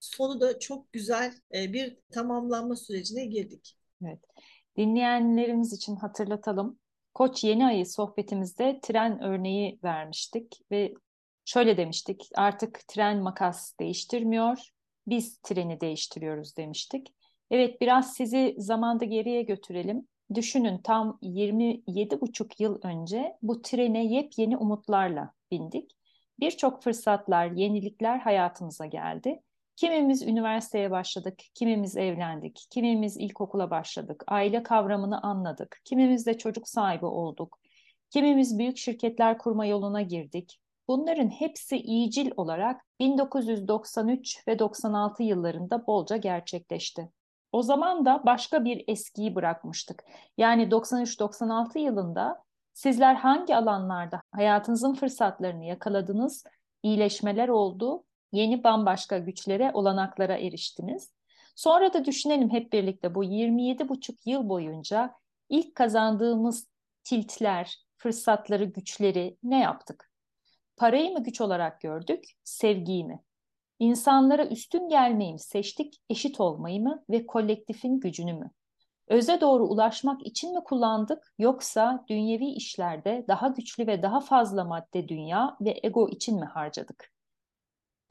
sonu 0.00 0.40
da 0.40 0.58
çok 0.58 0.92
güzel 0.92 1.34
e, 1.54 1.72
bir 1.72 1.98
tamamlanma 2.12 2.76
sürecine 2.76 3.26
girdik. 3.26 3.78
Evet. 4.04 4.18
Dinleyenlerimiz 4.76 5.72
için 5.72 5.96
hatırlatalım. 5.96 6.78
Koç 7.14 7.44
yeni 7.44 7.66
ayı 7.66 7.86
sohbetimizde 7.86 8.80
tren 8.82 9.22
örneği 9.22 9.78
vermiştik 9.84 10.60
ve 10.70 10.94
şöyle 11.44 11.76
demiştik. 11.76 12.28
Artık 12.34 12.88
tren 12.88 13.22
makas 13.22 13.78
değiştirmiyor. 13.80 14.58
Biz 15.06 15.38
treni 15.38 15.80
değiştiriyoruz 15.80 16.56
demiştik. 16.56 17.14
Evet 17.50 17.80
biraz 17.80 18.14
sizi 18.14 18.54
zamanda 18.58 19.04
geriye 19.04 19.42
götürelim. 19.42 20.08
Düşünün 20.34 20.78
tam 20.78 21.18
27 21.22 22.20
buçuk 22.20 22.60
yıl 22.60 22.78
önce 22.82 23.36
bu 23.42 23.62
trene 23.62 24.06
yepyeni 24.06 24.56
umutlarla 24.56 25.32
bindik. 25.50 25.90
Birçok 26.40 26.82
fırsatlar, 26.82 27.50
yenilikler 27.50 28.18
hayatımıza 28.18 28.86
geldi. 28.86 29.42
Kimimiz 29.76 30.22
üniversiteye 30.22 30.90
başladık, 30.90 31.38
kimimiz 31.54 31.96
evlendik, 31.96 32.66
kimimiz 32.70 33.16
ilkokula 33.16 33.70
başladık, 33.70 34.24
aile 34.26 34.62
kavramını 34.62 35.22
anladık, 35.22 35.80
kimimiz 35.84 36.26
de 36.26 36.38
çocuk 36.38 36.68
sahibi 36.68 37.06
olduk, 37.06 37.58
kimimiz 38.10 38.58
büyük 38.58 38.78
şirketler 38.78 39.38
kurma 39.38 39.66
yoluna 39.66 40.02
girdik. 40.02 40.58
Bunların 40.88 41.28
hepsi 41.28 41.76
iyicil 41.76 42.30
olarak 42.36 42.84
1993 43.00 44.48
ve 44.48 44.58
96 44.58 45.22
yıllarında 45.22 45.86
bolca 45.86 46.16
gerçekleşti. 46.16 47.10
O 47.52 47.62
zaman 47.62 48.04
da 48.04 48.22
başka 48.26 48.64
bir 48.64 48.84
eskiyi 48.88 49.34
bırakmıştık. 49.34 50.04
Yani 50.38 50.70
93-96 50.70 51.78
yılında 51.78 52.42
sizler 52.72 53.14
hangi 53.14 53.56
alanlarda 53.56 54.22
hayatınızın 54.32 54.94
fırsatlarını 54.94 55.64
yakaladınız, 55.64 56.44
iyileşmeler 56.82 57.48
oldu, 57.48 58.04
yeni 58.32 58.64
bambaşka 58.64 59.18
güçlere, 59.18 59.70
olanaklara 59.74 60.36
eriştiniz. 60.36 61.12
Sonra 61.56 61.92
da 61.92 62.04
düşünelim 62.04 62.50
hep 62.50 62.72
birlikte 62.72 63.14
bu 63.14 63.24
27 63.24 63.88
buçuk 63.88 64.26
yıl 64.26 64.48
boyunca 64.48 65.14
ilk 65.48 65.74
kazandığımız 65.74 66.68
tiltler, 67.04 67.78
fırsatları, 67.96 68.64
güçleri 68.64 69.38
ne 69.42 69.60
yaptık? 69.60 70.10
Parayı 70.76 71.10
mı 71.10 71.22
güç 71.22 71.40
olarak 71.40 71.80
gördük, 71.80 72.24
sevgiyi 72.44 73.04
mi? 73.04 73.22
İnsanlara 73.78 74.46
üstün 74.46 74.88
gelmeyi 74.88 75.32
mi 75.32 75.40
seçtik, 75.40 76.02
eşit 76.10 76.40
olmayı 76.40 76.82
mı 76.82 77.04
ve 77.10 77.26
kolektifin 77.26 78.00
gücünü 78.00 78.32
mü? 78.32 78.50
Öze 79.08 79.40
doğru 79.40 79.68
ulaşmak 79.68 80.26
için 80.26 80.54
mi 80.54 80.64
kullandık 80.64 81.34
yoksa 81.38 82.04
dünyevi 82.08 82.46
işlerde 82.46 83.24
daha 83.28 83.48
güçlü 83.48 83.86
ve 83.86 84.02
daha 84.02 84.20
fazla 84.20 84.64
madde 84.64 85.08
dünya 85.08 85.56
ve 85.60 85.80
ego 85.82 86.08
için 86.08 86.40
mi 86.40 86.46
harcadık? 86.46 87.11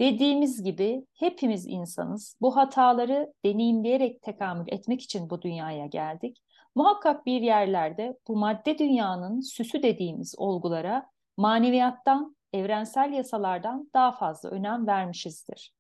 Dediğimiz 0.01 0.63
gibi 0.63 1.05
hepimiz 1.13 1.65
insanız. 1.67 2.35
Bu 2.41 2.55
hataları 2.55 3.33
deneyimleyerek 3.45 4.21
tekamül 4.21 4.65
etmek 4.67 5.01
için 5.01 5.29
bu 5.29 5.41
dünyaya 5.41 5.85
geldik. 5.85 6.43
Muhakkak 6.75 7.25
bir 7.25 7.41
yerlerde 7.41 8.17
bu 8.27 8.35
madde 8.35 8.77
dünyanın 8.77 9.41
süsü 9.41 9.83
dediğimiz 9.83 10.35
olgulara 10.37 11.09
maneviyattan 11.37 12.35
evrensel 12.53 13.13
yasalardan 13.13 13.89
daha 13.93 14.11
fazla 14.11 14.49
önem 14.49 14.87
vermişizdir. 14.87 15.73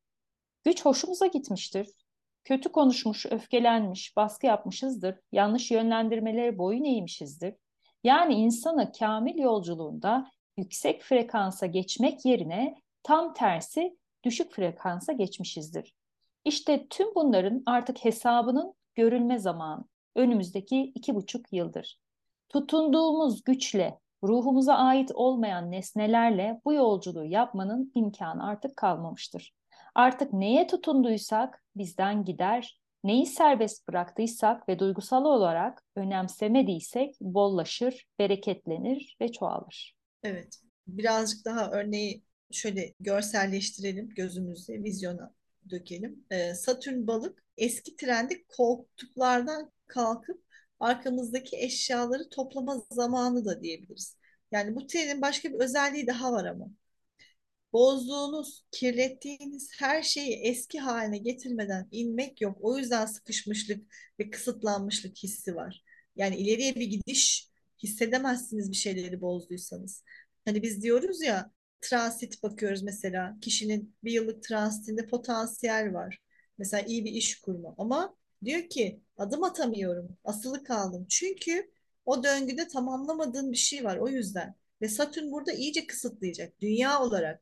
Güç 0.63 0.85
hoşumuza 0.85 1.27
gitmiştir. 1.27 1.87
Kötü 2.43 2.71
konuşmuş, 2.71 3.25
öfkelenmiş, 3.25 4.17
baskı 4.17 4.45
yapmışızdır. 4.45 5.19
Yanlış 5.31 5.71
yönlendirmeleri 5.71 6.57
boyun 6.57 6.83
eğmişizdir. 6.83 7.55
Yani 8.03 8.33
insana 8.33 8.91
kamil 8.91 9.37
yolculuğunda 9.37 10.31
yüksek 10.57 11.01
frekansa 11.01 11.65
geçmek 11.65 12.25
yerine 12.25 12.75
tam 13.03 13.33
tersi 13.33 14.00
düşük 14.23 14.53
frekansa 14.53 15.13
geçmişizdir. 15.13 15.93
İşte 16.45 16.87
tüm 16.89 17.15
bunların 17.15 17.63
artık 17.65 18.05
hesabının 18.05 18.73
görülme 18.95 19.39
zamanı 19.39 19.83
önümüzdeki 20.15 20.91
iki 20.95 21.15
buçuk 21.15 21.53
yıldır. 21.53 21.99
Tutunduğumuz 22.49 23.43
güçle 23.43 23.99
ruhumuza 24.23 24.73
ait 24.73 25.11
olmayan 25.13 25.71
nesnelerle 25.71 26.61
bu 26.65 26.73
yolculuğu 26.73 27.25
yapmanın 27.25 27.91
imkanı 27.95 28.47
artık 28.47 28.77
kalmamıştır. 28.77 29.53
Artık 29.95 30.33
neye 30.33 30.67
tutunduysak 30.67 31.63
bizden 31.75 32.25
gider, 32.25 32.79
neyi 33.03 33.25
serbest 33.25 33.87
bıraktıysak 33.87 34.69
ve 34.69 34.79
duygusal 34.79 35.25
olarak 35.25 35.83
önemsemediysek 35.95 37.15
bollaşır, 37.21 38.05
bereketlenir 38.19 39.17
ve 39.21 39.31
çoğalır. 39.31 39.95
Evet, 40.23 40.61
birazcık 40.87 41.45
daha 41.45 41.71
örneği 41.71 42.23
şöyle 42.55 42.93
görselleştirelim 42.99 44.09
gözümüzde, 44.09 44.83
vizyona 44.83 45.33
dökelim. 45.69 46.25
Ee, 46.31 46.53
Satürn 46.53 47.07
balık 47.07 47.43
eski 47.57 47.95
trendi 47.95 48.45
koltuklardan 48.47 49.71
kalkıp 49.87 50.43
arkamızdaki 50.79 51.57
eşyaları 51.57 52.29
toplama 52.29 52.83
zamanı 52.91 53.45
da 53.45 53.63
diyebiliriz. 53.63 54.17
Yani 54.51 54.75
bu 54.75 54.87
trenin 54.87 55.21
başka 55.21 55.49
bir 55.53 55.59
özelliği 55.59 56.07
daha 56.07 56.31
var 56.31 56.45
ama. 56.45 56.67
Bozduğunuz, 57.73 58.63
kirlettiğiniz 58.71 59.69
her 59.79 60.03
şeyi 60.03 60.35
eski 60.35 60.79
haline 60.79 61.17
getirmeden 61.17 61.87
inmek 61.91 62.41
yok. 62.41 62.57
O 62.61 62.77
yüzden 62.77 63.05
sıkışmışlık 63.05 63.93
ve 64.19 64.29
kısıtlanmışlık 64.29 65.17
hissi 65.17 65.55
var. 65.55 65.83
Yani 66.15 66.35
ileriye 66.35 66.75
bir 66.75 66.85
gidiş 66.87 67.49
hissedemezsiniz 67.83 68.71
bir 68.71 68.75
şeyleri 68.75 69.21
bozduysanız. 69.21 70.03
Hani 70.45 70.63
biz 70.63 70.81
diyoruz 70.81 71.21
ya 71.21 71.51
transit 71.81 72.43
bakıyoruz 72.43 72.83
mesela. 72.83 73.37
Kişinin 73.41 73.95
bir 74.03 74.11
yıllık 74.11 74.43
transitinde 74.43 75.07
potansiyel 75.07 75.93
var. 75.93 76.19
Mesela 76.57 76.83
iyi 76.87 77.05
bir 77.05 77.11
iş 77.11 77.39
kurma. 77.41 77.75
Ama 77.77 78.15
diyor 78.45 78.69
ki 78.69 79.01
adım 79.17 79.43
atamıyorum. 79.43 80.17
Asılı 80.23 80.63
kaldım. 80.63 81.05
Çünkü 81.09 81.71
o 82.05 82.23
döngüde 82.23 82.67
tamamlamadığın 82.67 83.51
bir 83.51 83.57
şey 83.57 83.83
var 83.83 83.97
o 83.97 84.07
yüzden. 84.07 84.55
Ve 84.81 84.87
Satürn 84.89 85.31
burada 85.31 85.51
iyice 85.53 85.87
kısıtlayacak. 85.87 86.61
Dünya 86.61 87.01
olarak 87.01 87.41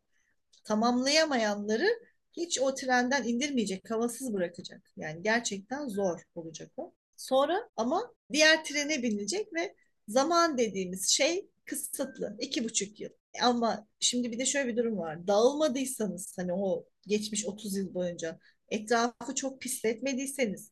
tamamlayamayanları 0.63 1.88
hiç 2.34 2.60
o 2.62 2.75
trenden 2.75 3.24
indirmeyecek, 3.24 3.91
havasız 3.91 4.34
bırakacak. 4.34 4.91
Yani 4.98 5.24
gerçekten 5.24 5.88
zor 5.88 6.22
olacak 6.36 6.72
o. 6.77 6.93
Sonra 7.17 7.69
ama 7.75 8.13
diğer 8.31 8.63
trene 8.63 9.03
binecek 9.03 9.53
ve 9.53 9.75
zaman 10.10 10.58
dediğimiz 10.58 11.10
şey 11.10 11.50
kısıtlı. 11.66 12.38
iki 12.39 12.63
buçuk 12.63 13.00
yıl. 13.00 13.10
Ama 13.42 13.88
şimdi 14.00 14.32
bir 14.32 14.39
de 14.39 14.46
şöyle 14.46 14.68
bir 14.68 14.78
durum 14.78 14.98
var. 14.98 15.28
Dağılmadıysanız 15.28 16.34
hani 16.38 16.54
o 16.54 16.86
geçmiş 17.08 17.46
30 17.46 17.78
yıl 17.78 17.94
boyunca 17.94 18.39
etrafı 18.70 19.36
çok 19.36 19.62
pisletmediyseniz, 19.62 20.72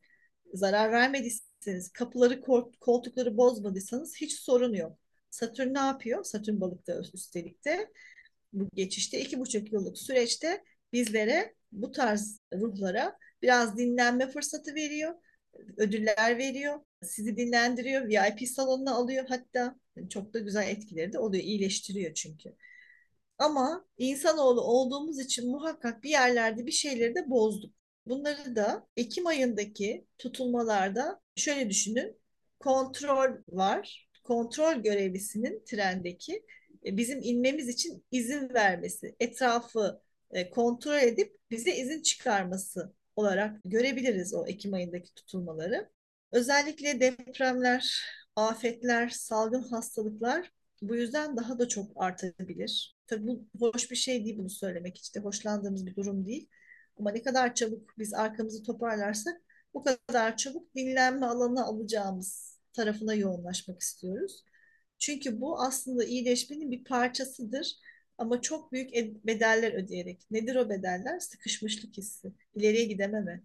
zarar 0.54 0.92
vermediyseniz, 0.92 1.92
kapıları, 1.92 2.40
koltukları 2.80 3.36
bozmadıysanız 3.36 4.16
hiç 4.20 4.32
sorun 4.40 4.74
yok. 4.74 4.98
Satürn 5.30 5.74
ne 5.74 5.78
yapıyor? 5.78 6.24
Satürn 6.24 6.60
balıkta 6.60 7.00
üstelik 7.14 7.64
de 7.64 7.90
bu 8.52 8.68
geçişte 8.74 9.20
iki 9.20 9.38
buçuk 9.40 9.72
yıllık 9.72 9.98
süreçte 9.98 10.64
bizlere 10.92 11.54
bu 11.72 11.92
tarz 11.92 12.40
ruhlara 12.54 13.18
biraz 13.42 13.78
dinlenme 13.78 14.30
fırsatı 14.30 14.74
veriyor, 14.74 15.14
ödüller 15.76 16.38
veriyor, 16.38 16.80
sizi 17.02 17.36
dinlendiriyor, 17.36 18.08
VIP 18.08 18.48
salonuna 18.48 18.94
alıyor 18.94 19.24
hatta 19.28 19.76
çok 20.10 20.34
da 20.34 20.38
güzel 20.38 20.68
etkileri 20.68 21.12
de 21.12 21.18
oluyor, 21.18 21.44
iyileştiriyor 21.44 22.14
çünkü. 22.14 22.56
Ama 23.38 23.84
insanoğlu 23.98 24.60
olduğumuz 24.60 25.18
için 25.18 25.50
muhakkak 25.50 26.02
bir 26.02 26.10
yerlerde 26.10 26.66
bir 26.66 26.72
şeyleri 26.72 27.14
de 27.14 27.30
bozduk. 27.30 27.74
Bunları 28.06 28.56
da 28.56 28.86
Ekim 28.96 29.26
ayındaki 29.26 30.06
tutulmalarda 30.18 31.20
şöyle 31.36 31.70
düşünün. 31.70 32.18
Kontrol 32.60 33.30
var. 33.48 34.08
Kontrol 34.24 34.74
görevlisinin 34.74 35.64
trendeki 35.66 36.44
e, 36.86 36.96
bizim 36.96 37.20
inmemiz 37.22 37.68
için 37.68 38.04
izin 38.10 38.54
vermesi, 38.54 39.16
etrafı 39.20 40.02
e, 40.30 40.50
kontrol 40.50 40.98
edip 40.98 41.36
bize 41.50 41.76
izin 41.76 42.02
çıkarması 42.02 42.94
olarak 43.16 43.60
görebiliriz 43.64 44.34
o 44.34 44.46
Ekim 44.46 44.74
ayındaki 44.74 45.14
tutulmaları. 45.14 45.90
Özellikle 46.32 47.00
depremler, 47.00 48.02
afetler, 48.36 49.08
salgın 49.08 49.62
hastalıklar 49.62 50.52
bu 50.82 50.96
yüzden 50.96 51.36
daha 51.36 51.58
da 51.58 51.68
çok 51.68 51.90
artabilir. 51.96 52.96
Tabii 53.06 53.26
bu 53.26 53.72
hoş 53.72 53.90
bir 53.90 53.96
şey 53.96 54.24
değil 54.24 54.38
bunu 54.38 54.50
söylemek 54.50 55.10
de 55.14 55.20
hoşlandığımız 55.20 55.86
bir 55.86 55.96
durum 55.96 56.26
değil. 56.26 56.48
Ama 56.98 57.10
ne 57.10 57.22
kadar 57.22 57.54
çabuk 57.54 57.98
biz 57.98 58.14
arkamızı 58.14 58.62
toparlarsak 58.62 59.40
bu 59.74 59.84
kadar 59.84 60.36
çabuk 60.36 60.74
dinlenme 60.74 61.26
alanı 61.26 61.64
alacağımız 61.64 62.58
tarafına 62.72 63.14
yoğunlaşmak 63.14 63.80
istiyoruz. 63.80 64.44
Çünkü 64.98 65.40
bu 65.40 65.60
aslında 65.60 66.04
iyileşmenin 66.04 66.70
bir 66.70 66.84
parçasıdır. 66.84 67.76
Ama 68.18 68.40
çok 68.40 68.72
büyük 68.72 68.90
bedeller 69.26 69.72
ödeyerek. 69.72 70.26
Nedir 70.30 70.56
o 70.56 70.70
bedeller? 70.70 71.18
Sıkışmışlık 71.20 71.96
hissi, 71.96 72.32
ileriye 72.54 72.84
gidememe, 72.84 73.42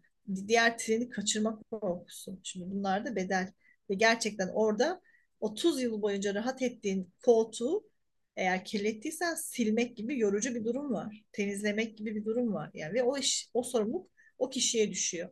diğer 0.48 0.78
treni 0.78 1.10
kaçırmak 1.10 1.70
korkusu. 1.70 2.40
Şimdi 2.44 2.72
bunlar 2.72 3.06
da 3.06 3.16
bedel. 3.16 3.54
Ve 3.90 3.94
gerçekten 3.96 4.48
orada 4.54 5.02
30 5.40 5.82
yıl 5.82 6.02
boyunca 6.02 6.34
rahat 6.34 6.62
ettiğin 6.62 7.14
koltuğu 7.26 7.90
eğer 8.36 8.66
kirlettiysen 8.66 9.36
silmek 9.36 9.98
gibi 9.98 10.20
yorucu 10.20 10.56
bir 10.56 10.66
durum 10.66 10.94
var. 10.94 11.24
Temizlemek 11.32 11.98
gibi 11.98 12.16
bir 12.16 12.26
durum 12.26 12.54
var. 12.54 12.72
Yani 12.74 12.94
ve 12.94 13.04
o 13.04 13.18
iş, 13.18 13.50
o 13.54 13.64
sorumluluk 13.64 14.12
o 14.38 14.50
kişiye 14.50 14.92
düşüyor. 14.92 15.30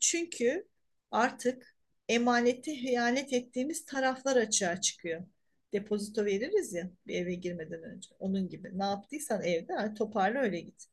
Çünkü 0.00 0.68
artık 1.10 1.76
emanete 2.08 2.82
hıyanet 2.82 3.32
ettiğimiz 3.32 3.84
taraflar 3.84 4.36
açığa 4.36 4.80
çıkıyor 4.80 5.26
depozito 5.74 6.24
veririz 6.24 6.72
ya 6.72 6.90
bir 7.06 7.14
eve 7.14 7.34
girmeden 7.34 7.82
önce. 7.82 8.14
Onun 8.18 8.48
gibi. 8.48 8.78
Ne 8.78 8.84
yaptıysan 8.84 9.42
evde 9.42 9.94
toparla 9.94 10.40
öyle 10.40 10.60
git. 10.60 10.86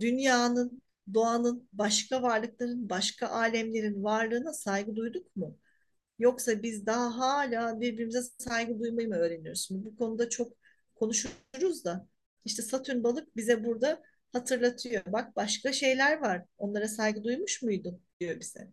Dünyanın, 0.00 0.82
doğanın, 1.14 1.68
başka 1.72 2.22
varlıkların, 2.22 2.90
başka 2.90 3.28
alemlerin 3.28 4.04
varlığına 4.04 4.52
saygı 4.52 4.96
duyduk 4.96 5.36
mu? 5.36 5.58
Yoksa 6.18 6.62
biz 6.62 6.86
daha 6.86 7.18
hala 7.18 7.80
birbirimize 7.80 8.20
saygı 8.38 8.80
duymayı 8.80 9.08
mı 9.08 9.14
öğreniyoruz? 9.16 9.66
Şimdi 9.68 9.84
bu 9.84 9.96
konuda 9.96 10.28
çok 10.28 10.52
konuşuruz 10.94 11.84
da 11.84 12.08
işte 12.44 12.62
Satürn 12.62 13.02
balık 13.02 13.36
bize 13.36 13.64
burada 13.64 14.02
hatırlatıyor. 14.32 15.02
Bak 15.06 15.36
başka 15.36 15.72
şeyler 15.72 16.18
var. 16.18 16.44
Onlara 16.58 16.88
saygı 16.88 17.24
duymuş 17.24 17.62
muydun? 17.62 18.02
diyor 18.20 18.40
bize. 18.40 18.68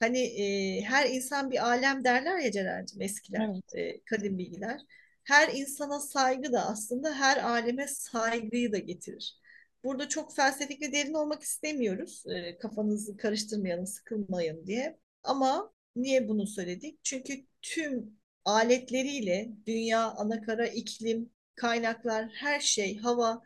Hani 0.00 0.18
e, 0.20 0.80
her 0.82 1.10
insan 1.10 1.50
bir 1.50 1.66
alem 1.66 2.04
derler 2.04 2.38
ya 2.38 2.52
Ceren'cim 2.52 3.02
eskiler, 3.02 3.50
Evet. 3.50 3.74
e, 3.74 4.00
kadim 4.04 4.38
bilgiler. 4.38 4.80
Her 5.24 5.48
insana 5.54 6.00
saygı 6.00 6.52
da 6.52 6.66
aslında 6.66 7.14
her 7.14 7.36
aleme 7.36 7.88
saygıyı 7.88 8.72
da 8.72 8.78
getirir. 8.78 9.38
Burada 9.84 10.08
çok 10.08 10.36
felsefik 10.36 10.82
ve 10.82 10.92
derin 10.92 11.14
olmak 11.14 11.42
istemiyoruz. 11.42 12.24
E, 12.26 12.58
kafanızı 12.58 13.16
karıştırmayalım, 13.16 13.86
sıkılmayın 13.86 14.66
diye. 14.66 14.98
Ama 15.22 15.72
niye 15.96 16.28
bunu 16.28 16.46
söyledik? 16.46 16.98
Çünkü 17.02 17.46
tüm 17.62 18.18
aletleriyle 18.44 19.48
dünya, 19.66 20.10
anakara, 20.10 20.66
iklim, 20.66 21.30
kaynaklar, 21.54 22.28
her 22.34 22.60
şey, 22.60 22.96
hava, 22.98 23.42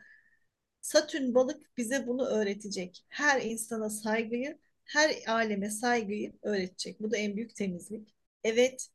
Satürn 0.81 1.33
balık 1.33 1.77
bize 1.77 2.07
bunu 2.07 2.25
öğretecek. 2.25 3.05
Her 3.09 3.41
insana 3.41 3.89
saygıyı 3.89 4.59
her 4.85 5.15
aleme 5.27 5.69
saygıyı 5.69 6.33
öğretecek. 6.41 6.99
Bu 7.01 7.11
da 7.11 7.17
en 7.17 7.35
büyük 7.35 7.55
temizlik. 7.55 8.15
Evet, 8.43 8.87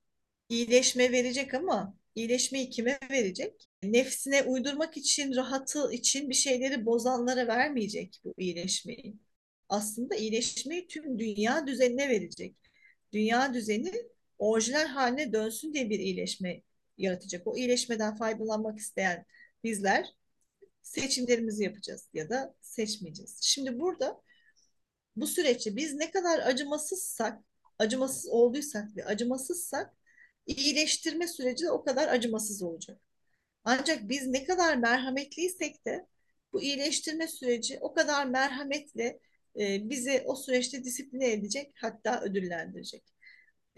iyileşme 0.49 1.13
verecek 1.13 1.55
ama 1.55 1.97
iyileşmeyi 2.15 2.71
kime 2.71 2.99
verecek? 3.11 3.68
Nefsine 3.83 4.43
uydurmak 4.43 4.97
için, 4.97 5.37
rahatı 5.37 5.93
için 5.93 6.31
bir 6.31 6.35
şeyleri 6.35 6.87
bozanlara 6.87 7.47
vermeyecek 7.47 8.21
bu 8.25 8.35
iyileşmeyi. 8.39 9.17
Aslında 9.69 10.15
iyileşmeyi 10.17 10.87
tüm 10.87 11.19
dünya 11.19 11.67
düzenine 11.67 12.09
verecek. 12.09 12.57
Dünya 13.13 13.55
düzeni 13.55 13.93
orijinal 14.39 14.87
haline 14.87 15.33
dönsün 15.33 15.75
diye 15.75 15.91
bir 15.91 15.99
iyileşme 15.99 16.63
yaratacak. 16.99 17.47
O 17.47 17.57
iyileşmeden 17.57 18.17
faydalanmak 18.17 18.79
isteyen 18.79 19.27
bizler 19.65 20.15
seçimlerimizi 20.83 21.65
yapacağız 21.65 22.09
ya 22.15 22.31
da 22.31 22.55
seçmeyeceğiz. 22.61 23.39
Şimdi 23.43 23.81
burada 23.81 24.23
bu 25.17 25.27
süreçte 25.27 25.77
biz 25.77 25.95
ne 25.95 26.11
kadar 26.11 26.39
acımasızsak, 26.39 27.43
acımasız 27.79 28.29
olduysak 28.29 28.97
ve 28.97 29.05
acımasızsak 29.05 29.95
iyileştirme 30.47 31.29
süreci 31.29 31.65
de 31.65 31.71
o 31.71 31.85
kadar 31.85 32.09
acımasız 32.09 32.63
olacak. 32.63 33.08
Ancak 33.71 34.09
biz 34.09 34.27
ne 34.27 34.45
kadar 34.45 34.77
merhametliysek 34.77 35.87
de 35.87 36.07
bu 36.53 36.63
iyileştirme 36.63 37.29
süreci 37.29 37.79
o 37.81 37.95
kadar 37.95 38.27
merhametle 38.27 39.21
e, 39.61 39.91
bizi 39.91 40.23
o 40.27 40.37
süreçte 40.37 40.85
disipline 40.85 41.33
edecek 41.33 41.73
hatta 41.81 42.21
ödüllendirecek. 42.21 43.05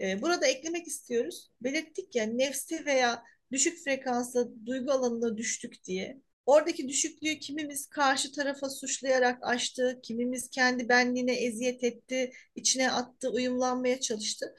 E, 0.01 0.21
burada 0.21 0.47
eklemek 0.47 0.87
istiyoruz. 0.87 1.51
Belirttik 1.61 2.15
ya 2.15 2.23
nefsi 2.25 2.85
veya 2.85 3.23
düşük 3.51 3.83
frekansla 3.83 4.65
duygu 4.65 4.91
alanına 4.91 5.37
düştük 5.37 5.83
diye. 5.83 6.21
Oradaki 6.45 6.87
düşüklüğü 6.87 7.39
kimimiz 7.39 7.87
karşı 7.87 8.31
tarafa 8.31 8.69
suçlayarak 8.69 9.39
aştı, 9.41 9.99
kimimiz 10.03 10.49
kendi 10.49 10.89
benliğine 10.89 11.33
eziyet 11.33 11.83
etti, 11.83 12.31
içine 12.55 12.91
attı, 12.91 13.29
uyumlanmaya 13.29 13.99
çalıştı. 13.99 14.55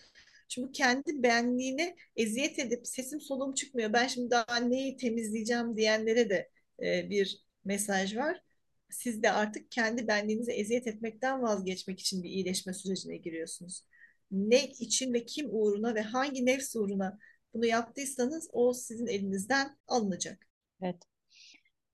Bu 0.59 0.73
kendi 0.73 1.23
benliğine 1.23 1.97
eziyet 2.17 2.59
edip 2.59 2.87
sesim 2.87 3.21
soluğum 3.21 3.55
çıkmıyor. 3.55 3.93
Ben 3.93 4.07
şimdi 4.07 4.31
daha 4.31 4.57
neyi 4.57 4.97
temizleyeceğim 4.97 5.77
diyenlere 5.77 6.31
de 6.31 6.51
e, 6.83 7.11
bir 7.11 7.45
mesaj 7.65 8.17
var. 8.17 8.43
Siz 8.91 9.23
de 9.23 9.33
artık 9.33 9.71
kendi 9.71 10.09
benliğinize 10.09 10.53
eziyet 10.53 10.87
etmekten 10.87 11.43
vazgeçmek 11.43 12.01
için 12.01 12.23
bir 12.23 12.29
iyileşme 12.29 12.73
sürecine 12.73 13.17
giriyorsunuz. 13.17 13.83
Ne 14.31 14.67
için 14.67 15.15
ve 15.15 15.25
kim 15.25 15.47
uğruna 15.51 15.95
ve 15.95 16.01
hangi 16.01 16.47
nefs 16.47 16.77
uğruna 16.77 17.19
bunu 17.55 17.67
yaptıysanız 17.67 18.49
o 18.53 18.73
sizin 18.73 19.07
elinizden 19.07 19.77
alınacak. 19.89 20.47
Evet. 20.83 21.03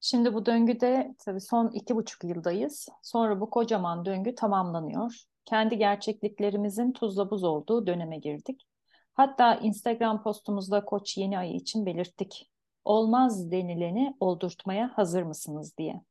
Şimdi 0.01 0.35
bu 0.35 0.47
döngüde 0.47 1.15
tabii 1.19 1.41
son 1.41 1.71
iki 1.71 1.97
buçuk 1.97 2.25
yıldayız. 2.25 2.89
Sonra 3.03 3.41
bu 3.41 3.51
kocaman 3.51 4.05
döngü 4.05 4.35
tamamlanıyor. 4.35 5.25
Kendi 5.49 5.79
gerçekliklerimizin 5.79 6.93
tuzla 6.93 7.31
buz 7.31 7.45
olduğu 7.45 7.87
döneme 7.87 8.19
girdik. 8.19 8.67
Hatta 9.15 9.55
Instagram 9.55 10.23
postumuzda 10.23 10.85
Koç 10.85 11.17
yeni 11.17 11.39
ayı 11.39 11.55
için 11.55 11.87
belirttik. 11.87 12.51
Olmaz 12.85 13.51
denileni 13.51 14.17
oldurtmaya 14.21 14.91
hazır 14.95 15.23
mısınız 15.23 15.79
diye. 15.79 16.03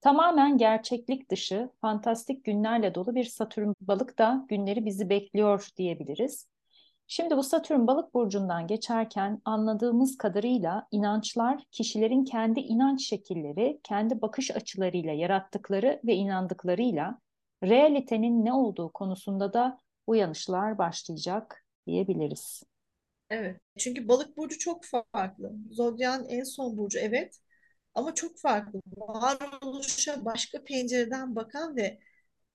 Tamamen 0.00 0.58
gerçeklik 0.58 1.30
dışı, 1.30 1.70
fantastik 1.80 2.44
günlerle 2.44 2.94
dolu 2.94 3.14
bir 3.14 3.24
Satürn 3.24 3.72
balık 3.80 4.18
da 4.18 4.44
günleri 4.48 4.84
bizi 4.84 5.10
bekliyor 5.10 5.68
diyebiliriz. 5.76 6.48
Şimdi 7.06 7.36
bu 7.36 7.42
Satürn 7.42 7.86
balık 7.86 8.14
burcundan 8.14 8.66
geçerken 8.66 9.42
anladığımız 9.44 10.16
kadarıyla 10.16 10.86
inançlar 10.90 11.64
kişilerin 11.70 12.24
kendi 12.24 12.60
inanç 12.60 13.06
şekilleri, 13.06 13.80
kendi 13.82 14.22
bakış 14.22 14.50
açılarıyla 14.50 15.12
yarattıkları 15.12 16.00
ve 16.04 16.14
inandıklarıyla 16.14 17.18
realitenin 17.64 18.44
ne 18.44 18.52
olduğu 18.52 18.92
konusunda 18.92 19.52
da 19.52 19.78
uyanışlar 20.06 20.78
başlayacak 20.78 21.64
diyebiliriz. 21.86 22.62
Evet. 23.30 23.60
Çünkü 23.78 24.08
balık 24.08 24.36
burcu 24.36 24.58
çok 24.58 24.84
farklı. 24.84 25.52
Zodyan 25.70 26.28
en 26.28 26.42
son 26.42 26.78
burcu 26.78 26.98
evet. 26.98 27.40
Ama 27.94 28.14
çok 28.14 28.38
farklı. 28.38 28.80
Varoluşa 28.96 30.24
başka 30.24 30.64
pencereden 30.64 31.36
bakan 31.36 31.76
ve 31.76 31.98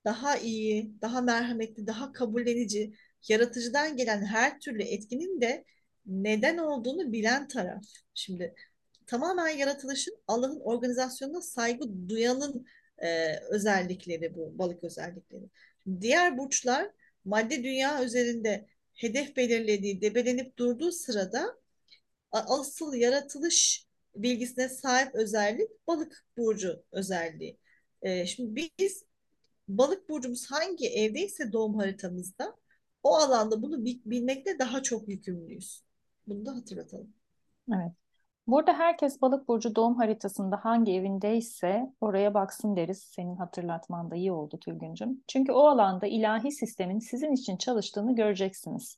daha 0.05 0.37
iyi, 0.37 1.01
daha 1.01 1.21
merhametli, 1.21 1.87
daha 1.87 2.11
kabullenici, 2.11 2.93
yaratıcıdan 3.27 3.97
gelen 3.97 4.25
her 4.25 4.59
türlü 4.59 4.83
etkinin 4.83 5.41
de 5.41 5.65
neden 6.05 6.57
olduğunu 6.57 7.11
bilen 7.11 7.47
taraf. 7.47 7.83
Şimdi 8.13 8.55
tamamen 9.07 9.47
yaratılışın 9.47 10.17
Allah'ın 10.27 10.59
organizasyonuna 10.59 11.41
saygı 11.41 12.09
duyanın 12.09 12.65
e, 13.03 13.39
özellikleri 13.49 14.35
bu 14.35 14.57
balık 14.59 14.83
özellikleri. 14.83 15.49
Diğer 16.01 16.37
burçlar 16.37 16.91
madde 17.25 17.63
dünya 17.63 18.03
üzerinde 18.03 18.67
hedef 18.93 19.35
belirlediği, 19.35 20.01
debelenip 20.01 20.57
durduğu 20.57 20.91
sırada 20.91 21.57
asıl 22.31 22.93
yaratılış 22.93 23.85
bilgisine 24.15 24.69
sahip 24.69 25.15
özellik 25.15 25.87
balık 25.87 26.25
burcu 26.37 26.83
özelliği. 26.91 27.57
E, 28.01 28.25
şimdi 28.25 28.69
biz 28.79 29.03
balık 29.67 30.09
burcumuz 30.09 30.51
hangi 30.51 30.89
evdeyse 30.89 31.51
doğum 31.51 31.75
haritamızda 31.75 32.55
o 33.03 33.15
alanda 33.15 33.61
bunu 33.61 33.85
bilmekte 33.85 34.59
daha 34.59 34.83
çok 34.83 35.09
yükümlüyüz. 35.09 35.83
Bunu 36.27 36.45
da 36.45 36.55
hatırlatalım. 36.55 37.13
Evet. 37.73 37.91
Burada 38.47 38.73
herkes 38.73 39.21
balık 39.21 39.47
burcu 39.47 39.75
doğum 39.75 39.95
haritasında 39.95 40.59
hangi 40.63 40.93
evindeyse 40.93 41.93
oraya 42.01 42.33
baksın 42.33 42.75
deriz. 42.75 43.03
Senin 43.03 43.35
hatırlatman 43.35 44.11
da 44.11 44.15
iyi 44.15 44.31
oldu 44.31 44.59
Tülgüncüm. 44.59 45.23
Çünkü 45.27 45.51
o 45.51 45.67
alanda 45.67 46.07
ilahi 46.07 46.51
sistemin 46.51 46.99
sizin 46.99 47.31
için 47.31 47.57
çalıştığını 47.57 48.15
göreceksiniz. 48.15 48.97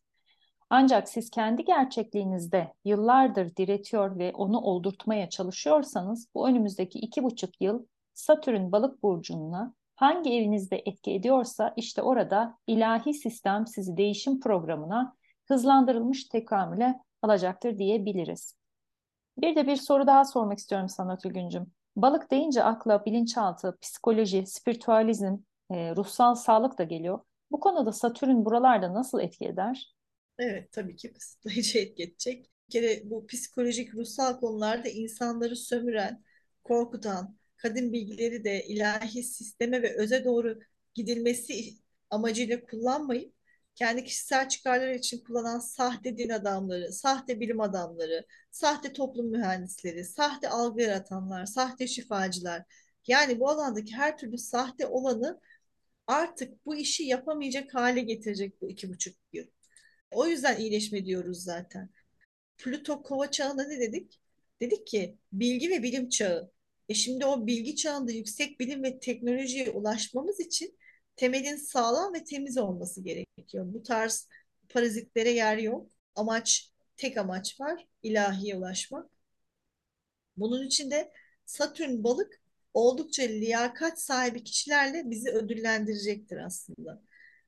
Ancak 0.70 1.10
siz 1.10 1.30
kendi 1.30 1.66
gerçekliğinizde 1.66 2.74
yıllardır 2.86 3.56
diretiyor 3.56 4.20
ve 4.20 4.32
onu 4.34 4.60
oldurtmaya 4.60 5.30
çalışıyorsanız 5.30 6.28
bu 6.36 6.48
önümüzdeki 6.48 7.00
iki 7.00 7.24
buçuk 7.24 7.62
yıl 7.62 7.86
Satürn 8.14 8.72
balık 8.72 9.04
burcuna 9.04 9.74
hangi 9.96 10.34
evinizde 10.34 10.84
etki 10.86 11.14
ediyorsa 11.14 11.74
işte 11.76 12.02
orada 12.02 12.58
ilahi 12.68 13.14
sistem 13.14 13.68
sizi 13.68 13.98
değişim 13.98 14.40
programına 14.40 15.16
hızlandırılmış 15.46 16.24
tekamüle 16.24 17.00
alacaktır 17.22 17.78
diyebiliriz. 17.78 18.58
Bir 19.38 19.56
de 19.56 19.68
bir 19.68 19.76
soru 19.76 20.08
daha 20.08 20.26
sormak 20.26 20.60
istiyorum 20.60 20.90
sana 20.90 21.18
Tülgüncüm. 21.18 21.72
Balık 21.96 22.32
deyince 22.32 22.64
akla 22.64 23.06
bilinçaltı, 23.06 23.78
psikoloji, 23.82 24.46
spiritüalizm, 24.48 25.38
e, 25.72 25.96
ruhsal 25.96 26.36
sağlık 26.36 26.78
da 26.78 26.84
geliyor. 26.84 27.20
Bu 27.52 27.60
konuda 27.60 27.92
Satürn 27.92 28.46
buralarda 28.46 28.94
nasıl 28.94 29.20
etki 29.20 29.46
eder? 29.46 29.96
Evet 30.40 30.72
tabii 30.72 30.96
ki 30.96 31.14
kısıtlayıcı 31.14 31.80
etki 31.80 32.04
edecek. 32.04 32.50
Bir 32.68 32.72
kere 32.72 33.10
bu 33.10 33.28
psikolojik, 33.28 33.96
ruhsal 33.96 34.40
konularda 34.40 34.90
insanları 34.90 35.56
sömüren, 35.56 36.24
korkutan, 36.64 37.38
kadın 37.58 37.94
bilgileri 37.94 38.44
de 38.44 38.64
ilahi 38.64 39.24
sisteme 39.24 39.82
ve 39.82 39.96
öze 39.98 40.26
doğru 40.26 40.60
gidilmesi 40.94 41.54
amacıyla 42.10 42.66
kullanmayıp 42.66 43.34
kendi 43.78 44.04
kişisel 44.04 44.50
çıkarları 44.50 44.96
için 44.96 45.24
kullanan 45.24 45.60
sahte 45.60 46.18
din 46.18 46.30
adamları, 46.30 46.94
sahte 46.94 47.40
bilim 47.40 47.62
adamları, 47.62 48.26
sahte 48.52 48.94
toplum 48.94 49.28
mühendisleri, 49.32 50.06
sahte 50.06 50.50
algı 50.50 50.82
yaratanlar, 50.82 51.46
sahte 51.46 51.88
şifacılar. 51.88 52.64
Yani 53.08 53.40
bu 53.40 53.50
alandaki 53.50 53.96
her 53.96 54.18
türlü 54.18 54.38
sahte 54.38 54.88
olanı 54.88 55.42
artık 56.08 56.66
bu 56.66 56.76
işi 56.76 57.04
yapamayacak 57.04 57.74
hale 57.76 58.02
getirecek 58.02 58.62
bu 58.62 58.70
iki 58.70 58.90
buçuk 58.90 59.16
yıl. 59.34 59.46
O 60.12 60.28
yüzden 60.28 60.58
iyileşme 60.58 61.06
diyoruz 61.06 61.44
zaten. 61.44 61.90
Plüto 62.58 63.04
kova 63.04 63.32
çağında 63.32 63.64
ne 63.68 63.80
dedik? 63.80 64.22
Dedik 64.62 64.88
ki 64.88 65.18
bilgi 65.34 65.70
ve 65.70 65.84
bilim 65.84 66.10
çağı. 66.10 66.52
E 66.90 66.94
şimdi 66.94 67.26
o 67.26 67.48
bilgi 67.48 67.76
çağında 67.76 68.12
yüksek 68.12 68.60
bilim 68.60 68.84
ve 68.84 69.00
teknolojiye 69.00 69.70
ulaşmamız 69.70 70.40
için 70.40 70.77
temelin 71.18 71.56
sağlam 71.56 72.14
ve 72.14 72.24
temiz 72.24 72.58
olması 72.58 73.02
gerekiyor. 73.04 73.66
Bu 73.74 73.84
tarz 73.84 74.30
parazitlere 74.70 75.30
yer 75.32 75.58
yok. 75.58 75.92
Amaç, 76.16 76.72
tek 76.98 77.18
amaç 77.18 77.60
var. 77.62 77.88
ilahiye 78.04 78.56
ulaşmak. 78.58 79.10
Bunun 80.38 80.68
için 80.68 80.92
de 80.92 81.12
Satürn 81.46 82.04
balık 82.04 82.42
oldukça 82.74 83.24
liyakat 83.24 84.02
sahibi 84.02 84.44
kişilerle 84.44 85.10
bizi 85.10 85.30
ödüllendirecektir 85.30 86.38
aslında. 86.38 87.02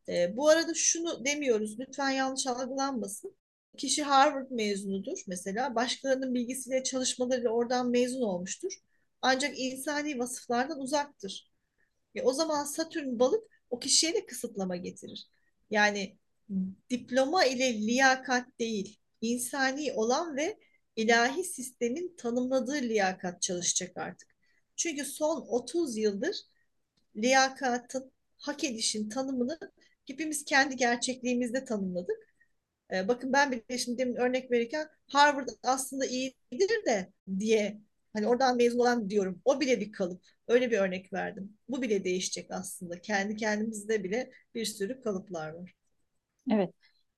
E, 0.09 0.37
bu 0.37 0.49
arada 0.49 0.73
şunu 0.75 1.25
demiyoruz, 1.25 1.79
lütfen 1.79 2.09
yanlış 2.09 2.47
algılanmasın. 2.47 3.35
Kişi 3.77 4.03
Harvard 4.03 4.51
mezunudur 4.51 5.17
mesela, 5.27 5.75
başkalarının 5.75 6.33
bilgisiyle 6.33 6.83
çalışmalarıyla 6.83 7.49
oradan 7.49 7.89
mezun 7.89 8.21
olmuştur. 8.21 8.73
Ancak 9.21 9.59
insani 9.59 10.19
vasıflardan 10.19 10.79
uzaktır. 10.79 11.51
E, 12.15 12.21
o 12.21 12.33
zaman 12.33 12.63
Satürn 12.65 13.19
balık 13.19 13.43
o 13.69 13.79
kişiye 13.79 14.13
de 14.13 14.25
kısıtlama 14.25 14.75
getirir. 14.75 15.29
Yani 15.71 16.17
diploma 16.89 17.45
ile 17.45 17.73
liyakat 17.73 18.59
değil, 18.59 18.99
insani 19.21 19.93
olan 19.93 20.37
ve 20.37 20.57
ilahi 20.95 21.43
sistemin 21.43 22.15
tanımladığı 22.17 22.81
liyakat 22.81 23.41
çalışacak 23.41 23.97
artık. 23.97 24.29
Çünkü 24.75 25.05
son 25.05 25.45
30 25.47 25.97
yıldır 25.97 26.35
liyakatın, 27.15 28.11
hak 28.37 28.63
edişin 28.63 29.09
tanımını 29.09 29.59
hepimiz 30.07 30.45
kendi 30.45 30.75
gerçekliğimizde 30.75 31.65
tanımladık. 31.65 32.29
Ee, 32.93 33.07
bakın 33.07 33.33
ben 33.33 33.51
bile 33.51 33.77
şimdi 33.77 33.97
demin 33.97 34.15
örnek 34.15 34.51
verirken 34.51 34.87
Harvard 35.07 35.49
aslında 35.63 36.05
iyidir 36.05 36.85
de 36.85 37.13
diye 37.39 37.81
hani 38.13 38.27
oradan 38.27 38.57
mezun 38.57 38.79
olan 38.79 39.09
diyorum. 39.09 39.41
O 39.45 39.59
bile 39.59 39.79
bir 39.79 39.91
kalıp. 39.91 40.21
Öyle 40.47 40.71
bir 40.71 40.77
örnek 40.77 41.13
verdim. 41.13 41.57
Bu 41.69 41.81
bile 41.81 42.03
değişecek 42.03 42.51
aslında. 42.51 43.01
Kendi 43.01 43.35
kendimizde 43.35 44.03
bile 44.03 44.31
bir 44.55 44.65
sürü 44.65 45.01
kalıplar 45.01 45.49
var. 45.49 45.73
Evet. 46.51 46.73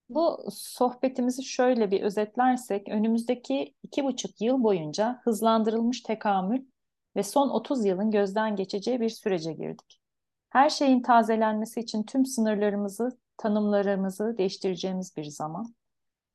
Bu 0.09 0.47
sohbetimizi 0.51 1.43
şöyle 1.43 1.91
bir 1.91 2.01
özetlersek 2.01 2.89
önümüzdeki 2.89 3.75
iki 3.83 4.03
buçuk 4.03 4.41
yıl 4.41 4.63
boyunca 4.63 5.21
hızlandırılmış 5.23 6.01
tekamül 6.01 6.61
ve 7.15 7.23
son 7.23 7.49
30 7.49 7.85
yılın 7.85 8.11
gözden 8.11 8.55
geçeceği 8.55 9.01
bir 9.01 9.09
sürece 9.09 9.53
girdik. 9.53 10.01
Her 10.49 10.69
şeyin 10.69 11.01
tazelenmesi 11.01 11.79
için 11.79 12.03
tüm 12.03 12.25
sınırlarımızı, 12.25 13.17
tanımlarımızı 13.37 14.35
değiştireceğimiz 14.37 15.17
bir 15.17 15.23
zaman. 15.23 15.75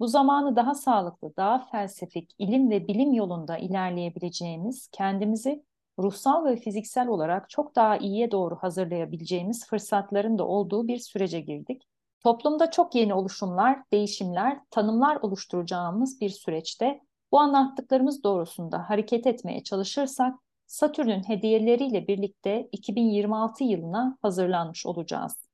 Bu 0.01 0.07
zamanı 0.09 0.57
daha 0.57 0.75
sağlıklı, 0.75 1.37
daha 1.37 1.59
felsefik, 1.59 2.35
ilim 2.39 2.71
ve 2.71 2.89
bilim 2.89 3.13
yolunda 3.13 3.59
ilerleyebileceğimiz, 3.59 4.89
kendimizi 4.93 5.65
ruhsal 5.99 6.45
ve 6.45 6.57
fiziksel 6.57 7.09
olarak 7.09 7.51
çok 7.51 7.77
daha 7.77 7.97
iyiye 7.97 8.31
doğru 8.31 8.57
hazırlayabileceğimiz 8.57 9.67
fırsatların 9.67 10.39
da 10.39 10.47
olduğu 10.47 10.89
bir 10.89 10.99
sürece 10.99 11.41
girdik. 11.41 11.83
Toplumda 12.21 12.71
çok 12.71 12.95
yeni 12.95 13.15
oluşumlar, 13.15 13.83
değişimler, 13.93 14.61
tanımlar 14.71 15.17
oluşturacağımız 15.17 16.21
bir 16.21 16.31
süreçte 16.31 17.01
bu 17.33 17.41
anlattıklarımız 17.41 18.25
doğrusunda 18.25 18.91
hareket 18.91 19.27
etmeye 19.27 19.63
çalışırsak 19.63 20.35
Satürn'ün 20.67 21.29
hediyeleriyle 21.29 22.09
birlikte 22.09 22.69
2026 22.73 23.65
yılına 23.65 24.19
hazırlanmış 24.23 24.87
olacağız. 24.87 25.46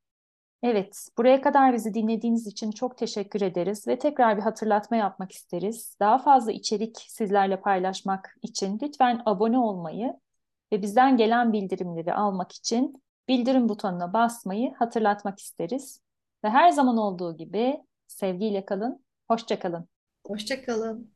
Evet, 0.62 1.08
buraya 1.18 1.40
kadar 1.40 1.72
bizi 1.74 1.94
dinlediğiniz 1.94 2.46
için 2.46 2.70
çok 2.70 2.98
teşekkür 2.98 3.40
ederiz 3.40 3.88
ve 3.88 3.98
tekrar 3.98 4.36
bir 4.36 4.42
hatırlatma 4.42 4.96
yapmak 4.96 5.32
isteriz. 5.32 5.96
Daha 6.00 6.18
fazla 6.18 6.52
içerik 6.52 6.96
sizlerle 7.08 7.60
paylaşmak 7.60 8.36
için 8.42 8.78
lütfen 8.82 9.22
abone 9.26 9.58
olmayı 9.58 10.14
ve 10.72 10.82
bizden 10.82 11.16
gelen 11.16 11.52
bildirimleri 11.52 12.14
almak 12.14 12.52
için 12.52 13.02
bildirim 13.28 13.68
butonuna 13.68 14.12
basmayı 14.12 14.74
hatırlatmak 14.74 15.38
isteriz. 15.38 16.00
Ve 16.44 16.48
her 16.48 16.70
zaman 16.70 16.96
olduğu 16.96 17.36
gibi 17.36 17.82
sevgiyle 18.06 18.64
kalın, 18.64 19.04
hoşça 19.28 19.58
kalın. 19.58 19.88
Hoşça 20.26 20.64
kalın. 20.64 21.12